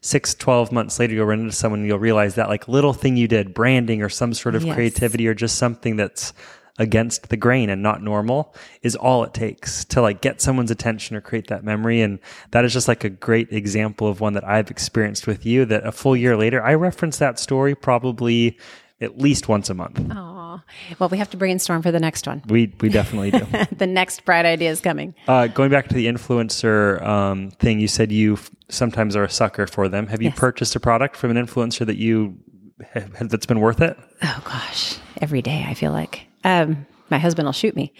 Six, 0.00 0.34
12 0.34 0.72
months 0.72 0.98
later, 0.98 1.14
you'll 1.14 1.26
run 1.26 1.40
into 1.40 1.52
someone 1.52 1.80
and 1.80 1.88
you'll 1.88 1.98
realize 1.98 2.34
that, 2.34 2.48
like, 2.48 2.68
little 2.68 2.92
thing 2.92 3.16
you 3.16 3.28
did, 3.28 3.54
branding 3.54 4.02
or 4.02 4.08
some 4.08 4.34
sort 4.34 4.54
of 4.54 4.64
yes. 4.64 4.74
creativity 4.74 5.28
or 5.28 5.34
just 5.34 5.58
something 5.58 5.96
that's 5.96 6.32
against 6.78 7.28
the 7.28 7.36
grain 7.36 7.70
and 7.70 7.82
not 7.82 8.02
normal 8.02 8.54
is 8.82 8.94
all 8.96 9.24
it 9.24 9.32
takes 9.32 9.84
to 9.86 10.02
like 10.02 10.20
get 10.20 10.42
someone's 10.42 10.70
attention 10.70 11.16
or 11.16 11.22
create 11.22 11.46
that 11.46 11.64
memory 11.64 12.02
and 12.02 12.18
that 12.50 12.66
is 12.66 12.72
just 12.74 12.86
like 12.86 13.02
a 13.02 13.08
great 13.08 13.50
example 13.50 14.06
of 14.06 14.20
one 14.20 14.34
that 14.34 14.44
I've 14.44 14.70
experienced 14.70 15.26
with 15.26 15.46
you 15.46 15.64
that 15.64 15.86
a 15.86 15.92
full 15.92 16.14
year 16.14 16.36
later 16.36 16.62
I 16.62 16.74
reference 16.74 17.16
that 17.16 17.38
story 17.38 17.74
probably 17.74 18.58
at 19.00 19.18
least 19.18 19.48
once 19.48 19.70
a 19.70 19.74
month. 19.74 20.00
Oh, 20.10 20.35
well, 20.98 21.08
we 21.08 21.18
have 21.18 21.30
to 21.30 21.36
brainstorm 21.36 21.82
for 21.82 21.90
the 21.90 22.00
next 22.00 22.26
one. 22.26 22.42
We 22.48 22.72
we 22.80 22.88
definitely 22.88 23.30
do. 23.30 23.46
the 23.76 23.86
next 23.86 24.24
bright 24.24 24.44
idea 24.44 24.70
is 24.70 24.80
coming. 24.80 25.14
Uh, 25.28 25.46
going 25.48 25.70
back 25.70 25.88
to 25.88 25.94
the 25.94 26.06
influencer 26.06 27.02
um, 27.02 27.50
thing, 27.52 27.80
you 27.80 27.88
said 27.88 28.12
you 28.12 28.34
f- 28.34 28.50
sometimes 28.68 29.16
are 29.16 29.24
a 29.24 29.30
sucker 29.30 29.66
for 29.66 29.88
them. 29.88 30.06
Have 30.08 30.22
you 30.22 30.28
yes. 30.30 30.38
purchased 30.38 30.76
a 30.76 30.80
product 30.80 31.16
from 31.16 31.30
an 31.30 31.36
influencer 31.36 31.86
that 31.86 31.96
you 31.96 32.38
have, 32.92 33.28
that's 33.28 33.46
been 33.46 33.60
worth 33.60 33.80
it? 33.80 33.96
Oh 34.22 34.42
gosh, 34.44 34.98
every 35.20 35.42
day 35.42 35.64
I 35.66 35.74
feel 35.74 35.92
like 35.92 36.26
um, 36.44 36.86
my 37.10 37.18
husband 37.18 37.46
will 37.46 37.52
shoot 37.52 37.76
me. 37.76 37.92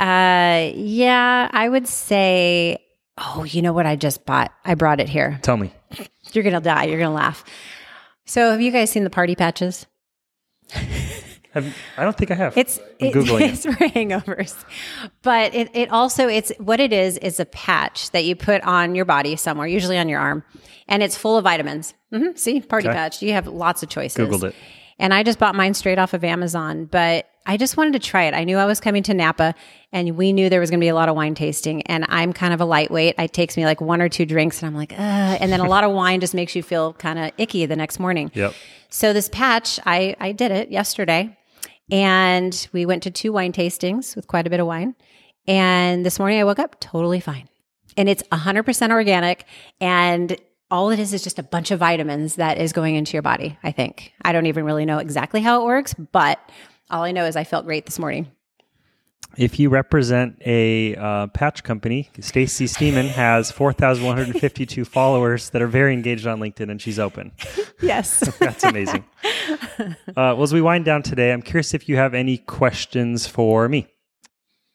Uh, 0.00 0.70
yeah, 0.74 1.48
I 1.52 1.68
would 1.68 1.86
say. 1.86 2.78
Oh, 3.16 3.44
you 3.44 3.62
know 3.62 3.72
what 3.72 3.86
I 3.86 3.94
just 3.94 4.26
bought? 4.26 4.50
I 4.64 4.74
brought 4.74 4.98
it 5.00 5.08
here. 5.08 5.38
Tell 5.42 5.56
me. 5.56 5.72
You're 6.32 6.42
gonna 6.42 6.60
die. 6.60 6.84
You're 6.84 6.98
gonna 6.98 7.14
laugh. 7.14 7.44
So, 8.26 8.50
have 8.50 8.60
you 8.60 8.72
guys 8.72 8.90
seen 8.90 9.04
the 9.04 9.10
party 9.10 9.36
patches? 9.36 9.86
Have, 11.54 11.74
I 11.96 12.04
don't 12.04 12.16
think 12.16 12.30
I 12.30 12.34
have. 12.34 12.56
It's 12.56 12.78
it, 12.98 13.14
it's 13.16 13.64
it. 13.64 13.74
for 13.74 13.84
hangovers, 13.84 14.64
but 15.22 15.54
it, 15.54 15.70
it 15.74 15.90
also 15.90 16.28
it's 16.28 16.52
what 16.58 16.80
it 16.80 16.92
is 16.92 17.16
is 17.18 17.40
a 17.40 17.46
patch 17.46 18.10
that 18.10 18.24
you 18.24 18.36
put 18.36 18.62
on 18.62 18.94
your 18.94 19.04
body 19.04 19.36
somewhere, 19.36 19.66
usually 19.66 19.96
on 19.96 20.08
your 20.08 20.20
arm, 20.20 20.44
and 20.88 21.02
it's 21.02 21.16
full 21.16 21.38
of 21.38 21.44
vitamins. 21.44 21.94
Mm-hmm. 22.12 22.36
See, 22.36 22.60
party 22.60 22.88
okay. 22.88 22.96
patch. 22.96 23.22
You 23.22 23.32
have 23.32 23.46
lots 23.46 23.82
of 23.82 23.88
choices. 23.88 24.28
Googled 24.28 24.44
it, 24.44 24.54
and 24.98 25.14
I 25.14 25.22
just 25.22 25.38
bought 25.38 25.54
mine 25.54 25.74
straight 25.74 25.98
off 25.98 26.12
of 26.12 26.24
Amazon. 26.24 26.86
But 26.86 27.28
I 27.46 27.56
just 27.56 27.76
wanted 27.76 27.92
to 27.94 27.98
try 27.98 28.24
it. 28.24 28.34
I 28.34 28.44
knew 28.44 28.56
I 28.56 28.64
was 28.64 28.80
coming 28.80 29.02
to 29.04 29.14
Napa 29.14 29.54
and 29.92 30.16
we 30.16 30.32
knew 30.32 30.48
there 30.48 30.60
was 30.60 30.70
going 30.70 30.80
to 30.80 30.84
be 30.84 30.88
a 30.88 30.94
lot 30.94 31.08
of 31.08 31.16
wine 31.16 31.34
tasting. 31.34 31.82
And 31.82 32.06
I'm 32.08 32.32
kind 32.32 32.54
of 32.54 32.60
a 32.60 32.64
lightweight. 32.64 33.16
It 33.18 33.32
takes 33.32 33.56
me 33.56 33.66
like 33.66 33.80
one 33.80 34.00
or 34.00 34.08
two 34.08 34.24
drinks 34.24 34.62
and 34.62 34.68
I'm 34.68 34.74
like, 34.74 34.92
Ugh. 34.92 35.38
and 35.40 35.52
then 35.52 35.60
a 35.60 35.68
lot 35.68 35.84
of 35.84 35.92
wine 35.92 36.20
just 36.20 36.34
makes 36.34 36.56
you 36.56 36.62
feel 36.62 36.94
kind 36.94 37.18
of 37.18 37.32
icky 37.36 37.66
the 37.66 37.76
next 37.76 38.00
morning. 38.00 38.30
Yep. 38.34 38.54
So 38.88 39.12
this 39.12 39.28
patch, 39.28 39.78
I, 39.84 40.16
I 40.20 40.32
did 40.32 40.52
it 40.52 40.70
yesterday 40.70 41.36
and 41.90 42.68
we 42.72 42.86
went 42.86 43.02
to 43.04 43.10
two 43.10 43.32
wine 43.32 43.52
tastings 43.52 44.16
with 44.16 44.26
quite 44.26 44.46
a 44.46 44.50
bit 44.50 44.60
of 44.60 44.66
wine. 44.66 44.94
And 45.46 46.04
this 46.04 46.18
morning 46.18 46.40
I 46.40 46.44
woke 46.44 46.58
up 46.58 46.80
totally 46.80 47.20
fine. 47.20 47.48
And 47.96 48.08
it's 48.08 48.22
100% 48.24 48.90
organic. 48.90 49.44
And 49.80 50.36
all 50.70 50.90
it 50.90 50.98
is 50.98 51.12
is 51.12 51.22
just 51.22 51.38
a 51.38 51.42
bunch 51.42 51.70
of 51.70 51.78
vitamins 51.78 52.36
that 52.36 52.58
is 52.58 52.72
going 52.72 52.96
into 52.96 53.12
your 53.12 53.22
body, 53.22 53.58
I 53.62 53.70
think. 53.70 54.12
I 54.22 54.32
don't 54.32 54.46
even 54.46 54.64
really 54.64 54.84
know 54.84 54.98
exactly 54.98 55.40
how 55.40 55.62
it 55.62 55.66
works, 55.66 55.94
but 55.94 56.38
all 56.90 57.02
I 57.02 57.12
know 57.12 57.26
is 57.26 57.36
I 57.36 57.44
felt 57.44 57.66
great 57.66 57.86
this 57.86 57.98
morning. 57.98 58.30
If 59.36 59.58
you 59.58 59.68
represent 59.68 60.40
a 60.44 60.94
uh, 60.96 61.26
patch 61.28 61.64
company, 61.64 62.10
Stacy 62.20 62.66
Stemen 62.66 63.08
has 63.08 63.50
4,152 63.50 64.84
followers 64.84 65.50
that 65.50 65.62
are 65.62 65.66
very 65.66 65.92
engaged 65.92 66.26
on 66.26 66.40
LinkedIn 66.40 66.70
and 66.70 66.80
she's 66.80 66.98
open. 66.98 67.32
Yes. 67.80 68.20
That's 68.38 68.64
amazing. 68.64 69.04
Uh, 69.78 69.94
well, 70.16 70.42
as 70.42 70.52
we 70.52 70.60
wind 70.60 70.84
down 70.84 71.02
today, 71.02 71.32
I'm 71.32 71.42
curious 71.42 71.74
if 71.74 71.88
you 71.88 71.96
have 71.96 72.14
any 72.14 72.38
questions 72.38 73.26
for 73.26 73.68
me. 73.68 73.86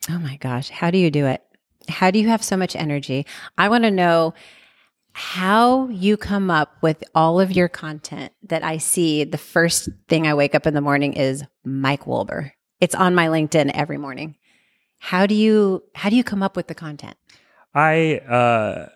Oh 0.10 0.20
my 0.20 0.38
gosh. 0.38 0.70
How 0.70 0.92
do 0.92 0.98
you 0.98 1.12
do 1.12 1.26
it? 1.26 1.42
How 1.88 2.12
do 2.12 2.20
you 2.20 2.28
have 2.28 2.44
so 2.44 2.58
much 2.58 2.76
energy? 2.76 3.26
I 3.58 3.70
want 3.70 3.84
to 3.84 3.92
know 3.92 4.34
how 5.14 5.88
you 5.90 6.18
come 6.18 6.50
up 6.50 6.78
with 6.82 7.04
all 7.16 7.40
of 7.40 7.52
your 7.52 7.68
content 7.68 8.32
that 8.44 8.64
I 8.64 8.78
see. 8.78 9.24
The 9.24 9.38
first 9.38 9.90
thing 10.08 10.28
I 10.28 10.34
wake 10.34 10.56
up 10.56 10.68
in 10.68 10.74
the 10.74 10.82
morning 10.82 11.14
is 11.14 11.44
Mike 11.64 12.06
Wolber. 12.06 12.52
It's 12.80 12.96
on 12.96 13.16
my 13.16 13.28
LinkedIn 13.28 13.72
every 13.74 13.98
morning. 13.98 14.38
How 15.00 15.26
do 15.26 15.34
you 15.36 15.84
how 15.96 16.10
do 16.10 16.16
you 16.16 16.24
come 16.24 16.44
up 16.44 16.56
with 16.56 16.68
the 16.68 16.76
content? 16.76 17.16
I 17.74 18.18
uh, 18.20 18.90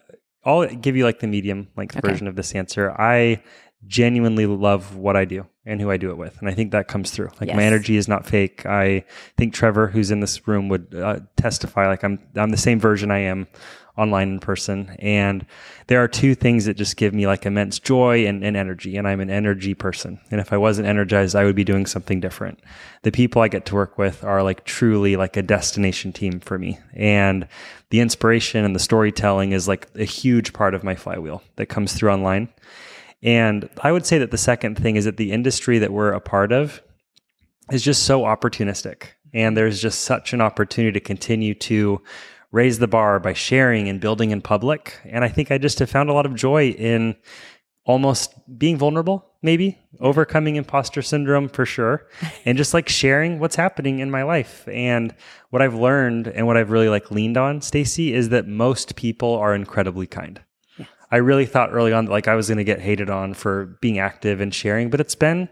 I'll 0.46 0.68
give 0.68 0.96
you 0.96 1.04
like 1.06 1.20
the 1.20 1.28
medium 1.28 1.70
length 1.76 1.98
Okay. 1.98 2.08
version 2.08 2.28
of 2.28 2.36
this 2.36 2.54
answer. 2.54 2.92
I 3.00 3.42
genuinely 3.88 4.46
love 4.46 4.96
what 4.96 5.15
I 5.15 5.26
do 5.26 5.46
and 5.65 5.80
who 5.80 5.89
I 5.89 5.98
do 5.98 6.12
it 6.12 6.17
with, 6.17 6.38
and 6.39 6.50
I 6.50 6.54
think 6.54 6.72
that 6.72 6.88
comes 6.88 7.12
through. 7.12 7.30
Like 7.39 7.54
my 7.56 7.63
energy 7.63 7.96
is 7.96 8.08
not 8.08 8.26
fake. 8.26 8.65
I 8.65 9.06
think 9.38 9.54
Trevor, 9.54 9.88
who's 9.88 10.12
in 10.12 10.19
this 10.19 10.46
room, 10.48 10.67
would 10.69 10.93
uh, 10.93 11.19
testify. 11.38 11.88
Like 11.88 12.04
I'm 12.04 12.19
I'm 12.36 12.50
the 12.50 12.58
same 12.58 12.80
version 12.80 13.12
I 13.12 13.19
am 13.19 13.48
online 13.98 14.30
in 14.30 14.39
person, 14.39 14.96
and 15.00 15.46
there 15.88 16.04
are 16.04 16.08
two 16.08 16.36
things 16.36 16.65
that 16.65 16.76
just 16.76 16.98
give 16.98 17.13
me 17.13 17.28
like 17.28 17.46
immense 17.46 17.80
joy 17.80 18.26
and, 18.26 18.43
and 18.43 18.58
energy. 18.58 18.98
And 18.98 19.08
I'm 19.08 19.22
an 19.22 19.30
energy 19.30 19.74
person, 19.74 20.19
and 20.32 20.41
if 20.41 20.52
I 20.52 20.58
wasn't 20.58 20.88
energized, 20.89 21.36
I 21.36 21.46
would 21.46 21.56
be 21.56 21.63
doing 21.63 21.86
something 21.86 22.19
different. 22.19 22.60
The 23.04 23.12
people 23.12 23.41
I 23.41 23.48
get 23.48 23.65
to 23.67 23.76
work 23.76 23.98
with 23.98 24.24
are 24.24 24.43
like 24.43 24.65
truly 24.65 25.15
like 25.15 25.38
a 25.38 25.41
destination 25.41 26.12
team 26.12 26.41
for 26.41 26.60
me, 26.60 26.78
and 26.93 27.48
the 27.89 28.02
inspiration 28.02 28.65
and 28.65 28.76
the 28.76 28.80
storytelling 28.80 29.54
is 29.54 29.69
like 29.69 29.88
a 29.96 30.04
huge 30.04 30.52
part 30.52 30.74
of 30.74 30.84
my 30.84 30.96
flywheel 30.96 31.41
that 31.56 31.67
comes 31.67 31.93
through 31.93 32.12
online. 32.12 32.50
And 33.24 33.70
I 33.82 33.92
would 33.92 34.06
say 34.06 34.18
that 34.18 34.32
the 34.32 34.38
second 34.38 34.78
thing 34.78 34.98
is 34.98 35.06
that 35.06 35.18
the 35.18 35.32
industry 35.32 35.80
that 35.80 35.94
we're 35.94 36.12
a 36.12 36.20
part 36.20 36.52
of 36.52 36.82
is 37.72 37.82
just 37.82 38.04
so 38.04 38.24
opportunistic. 38.24 39.08
And 39.34 39.56
there's 39.58 39.82
just 39.82 40.02
such 40.02 40.34
an 40.34 40.42
opportunity 40.42 40.92
to 41.00 41.04
continue 41.04 41.56
to 41.56 42.02
raise 42.52 42.80
the 42.80 42.88
bar 42.88 43.20
by 43.20 43.34
sharing 43.34 43.88
and 43.88 44.00
building 44.00 44.32
in 44.32 44.42
public. 44.42 45.00
And 45.06 45.24
I 45.24 45.30
think 45.30 45.52
I 45.52 45.58
just 45.58 45.80
have 45.80 45.90
found 45.90 46.10
a 46.10 46.14
lot 46.14 46.26
of 46.26 46.36
joy 46.36 46.70
in 46.70 47.16
almost 47.86 48.34
being 48.58 48.78
vulnerable, 48.78 49.26
maybe 49.42 49.78
overcoming 50.00 50.56
imposter 50.56 51.02
syndrome 51.02 51.50
for 51.50 51.66
sure, 51.66 52.08
and 52.46 52.58
just 52.58 52.74
like 52.74 52.90
sharing 52.90 53.40
what's 53.40 53.56
happening 53.56 54.00
in 54.00 54.12
my 54.12 54.24
life. 54.24 54.68
And 54.68 55.16
what 55.50 55.62
I've 55.62 55.74
learned 55.74 56.28
and 56.28 56.46
what 56.46 56.58
I've 56.58 56.72
really 56.72 56.90
like 56.90 57.10
leaned 57.10 57.38
on, 57.38 57.62
Stacy, 57.62 58.14
is 58.14 58.30
that 58.30 58.48
most 58.48 58.96
people 58.96 59.34
are 59.36 59.56
incredibly 59.56 60.08
kind. 60.08 60.42
I 61.13 61.17
really 61.17 61.45
thought 61.45 61.71
early 61.71 61.93
on 61.93 62.06
that 62.06 62.12
like 62.12 62.28
I 62.28 62.34
was 62.34 62.47
going 62.47 62.58
to 62.58 62.63
get 62.63 62.82
hated 62.82 63.08
on 63.08 63.36
for 63.36 63.78
being 63.82 63.99
active 63.99 64.41
and 64.41 64.52
sharing, 64.52 64.89
but 64.89 64.99
it's 64.99 65.13
been 65.13 65.47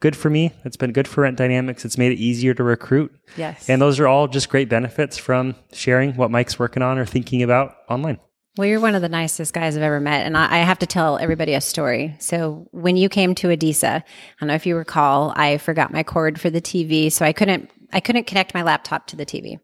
good 0.00 0.14
for 0.14 0.28
me. 0.28 0.52
It's 0.66 0.76
been 0.76 0.92
good 0.92 1.08
for 1.08 1.22
Rent 1.22 1.38
Dynamics. 1.38 1.86
It's 1.86 1.96
made 1.96 2.12
it 2.12 2.18
easier 2.18 2.52
to 2.52 2.62
recruit. 2.62 3.16
Yes. 3.34 3.70
And 3.70 3.80
those 3.80 3.98
are 3.98 4.06
all 4.06 4.28
just 4.28 4.50
great 4.50 4.68
benefits 4.68 5.16
from 5.16 5.54
sharing 5.72 6.16
what 6.16 6.30
Mike's 6.30 6.58
working 6.58 6.82
on 6.82 6.98
or 6.98 7.06
thinking 7.06 7.42
about 7.42 7.76
online. 7.88 8.18
Well, 8.58 8.68
you're 8.68 8.78
one 8.78 8.94
of 8.94 9.00
the 9.00 9.08
nicest 9.08 9.54
guys 9.54 9.74
I've 9.74 9.82
ever 9.82 10.00
met. 10.00 10.26
And 10.26 10.36
I, 10.36 10.56
I 10.56 10.58
have 10.58 10.80
to 10.80 10.86
tell 10.86 11.16
everybody 11.16 11.54
a 11.54 11.62
story. 11.62 12.14
So 12.18 12.68
when 12.72 12.98
you 12.98 13.08
came 13.08 13.34
to 13.36 13.48
Adisa, 13.48 14.02
I 14.02 14.04
don't 14.38 14.48
know 14.48 14.54
if 14.54 14.66
you 14.66 14.76
recall, 14.76 15.32
I 15.34 15.56
forgot 15.56 15.94
my 15.94 16.02
cord 16.02 16.38
for 16.38 16.50
the 16.50 16.60
TV. 16.60 17.10
So 17.10 17.24
I 17.24 17.32
couldn't, 17.32 17.70
I 17.90 18.00
couldn't 18.00 18.26
connect 18.26 18.52
my 18.52 18.62
laptop 18.62 19.06
to 19.06 19.16
the 19.16 19.24
TV. 19.24 19.60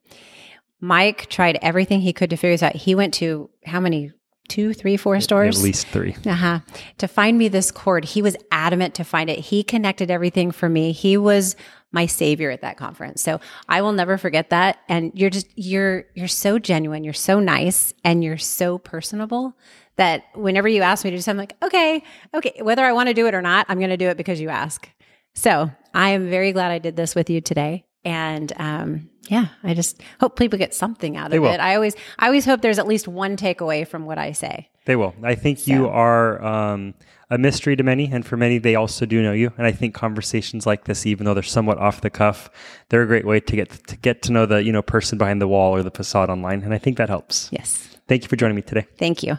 Mike 0.80 1.28
tried 1.28 1.58
everything 1.60 2.00
he 2.00 2.14
could 2.14 2.30
to 2.30 2.38
figure 2.38 2.54
this 2.54 2.62
out. 2.62 2.74
He 2.74 2.94
went 2.94 3.12
to 3.14 3.50
how 3.66 3.80
many, 3.80 4.12
two, 4.52 4.74
three, 4.74 4.98
four 4.98 5.18
stores? 5.22 5.56
At 5.58 5.64
least 5.64 5.86
three. 5.86 6.14
Uh-huh. 6.26 6.60
To 6.98 7.08
find 7.08 7.38
me 7.38 7.48
this 7.48 7.70
cord, 7.70 8.04
he 8.04 8.20
was 8.20 8.36
adamant 8.50 8.94
to 8.96 9.04
find 9.04 9.30
it. 9.30 9.38
He 9.38 9.62
connected 9.62 10.10
everything 10.10 10.50
for 10.50 10.68
me. 10.68 10.92
He 10.92 11.16
was 11.16 11.56
my 11.90 12.04
savior 12.04 12.50
at 12.50 12.60
that 12.60 12.76
conference. 12.76 13.22
So 13.22 13.40
I 13.66 13.80
will 13.80 13.92
never 13.92 14.18
forget 14.18 14.50
that. 14.50 14.80
And 14.90 15.10
you're 15.14 15.30
just 15.30 15.46
you're 15.56 16.04
you're 16.14 16.28
so 16.28 16.58
genuine, 16.58 17.02
you're 17.02 17.14
so 17.14 17.40
nice, 17.40 17.94
and 18.04 18.22
you're 18.22 18.36
so 18.36 18.76
personable 18.76 19.56
that 19.96 20.24
whenever 20.34 20.68
you 20.68 20.82
ask 20.82 21.02
me 21.02 21.10
to 21.12 21.16
do 21.16 21.22
something, 21.22 21.40
I'm 21.40 21.48
like, 21.48 21.56
okay, 21.62 22.02
okay, 22.34 22.60
whether 22.62 22.84
I 22.84 22.92
want 22.92 23.08
to 23.08 23.14
do 23.14 23.26
it 23.26 23.34
or 23.34 23.42
not, 23.42 23.64
I'm 23.70 23.78
going 23.78 23.90
to 23.90 23.96
do 23.96 24.08
it 24.08 24.18
because 24.18 24.38
you 24.38 24.50
ask. 24.50 24.86
So 25.34 25.70
I 25.94 26.10
am 26.10 26.28
very 26.28 26.52
glad 26.52 26.72
I 26.72 26.78
did 26.78 26.94
this 26.94 27.14
with 27.14 27.30
you 27.30 27.40
today. 27.40 27.84
And 28.04 28.52
um, 28.56 29.08
yeah, 29.28 29.48
I 29.62 29.74
just 29.74 30.02
hope 30.20 30.36
people 30.36 30.58
get 30.58 30.74
something 30.74 31.16
out 31.16 31.30
They 31.30 31.36
of 31.36 31.44
will. 31.44 31.52
it. 31.52 31.60
I 31.60 31.74
always, 31.76 31.94
I 32.18 32.26
always 32.26 32.44
hope 32.44 32.60
there's 32.60 32.78
at 32.78 32.86
least 32.86 33.06
one 33.06 33.36
takeaway 33.36 33.86
from 33.86 34.04
what 34.04 34.18
I 34.18 34.32
say. 34.32 34.68
They 34.84 34.96
will. 34.96 35.14
I 35.22 35.36
think 35.36 35.68
you 35.68 35.88
are 35.88 36.42
um, 36.42 36.94
a 37.30 37.38
mystery 37.38 37.76
to 37.76 37.84
many, 37.84 38.10
and 38.10 38.26
for 38.26 38.36
many, 38.36 38.58
they 38.58 38.74
also 38.74 39.06
do 39.06 39.22
know 39.22 39.32
you. 39.32 39.52
And 39.56 39.64
I 39.64 39.70
think 39.70 39.94
conversations 39.94 40.66
like 40.66 40.84
this, 40.84 41.06
even 41.06 41.24
though 41.24 41.34
they're 41.34 41.42
somewhat 41.44 41.78
off 41.78 42.00
the 42.00 42.10
cuff, 42.10 42.50
they're 42.88 43.02
a 43.02 43.06
great 43.06 43.24
way 43.24 43.38
to 43.38 43.56
get 43.56 43.70
to 43.86 43.96
get 43.96 44.22
to 44.22 44.32
know 44.32 44.44
the 44.44 44.64
you 44.64 44.72
know 44.72 44.82
person 44.82 45.18
behind 45.18 45.40
the 45.40 45.46
wall 45.46 45.72
or 45.72 45.84
the 45.84 45.92
facade 45.92 46.30
online. 46.30 46.62
And 46.62 46.74
I 46.74 46.78
think 46.78 46.96
that 46.96 47.08
helps. 47.08 47.48
Yes. 47.52 47.96
Thank 48.08 48.24
you 48.24 48.28
for 48.28 48.34
joining 48.34 48.56
me 48.56 48.62
today. 48.62 48.86
Thank 48.98 49.22
you. 49.22 49.38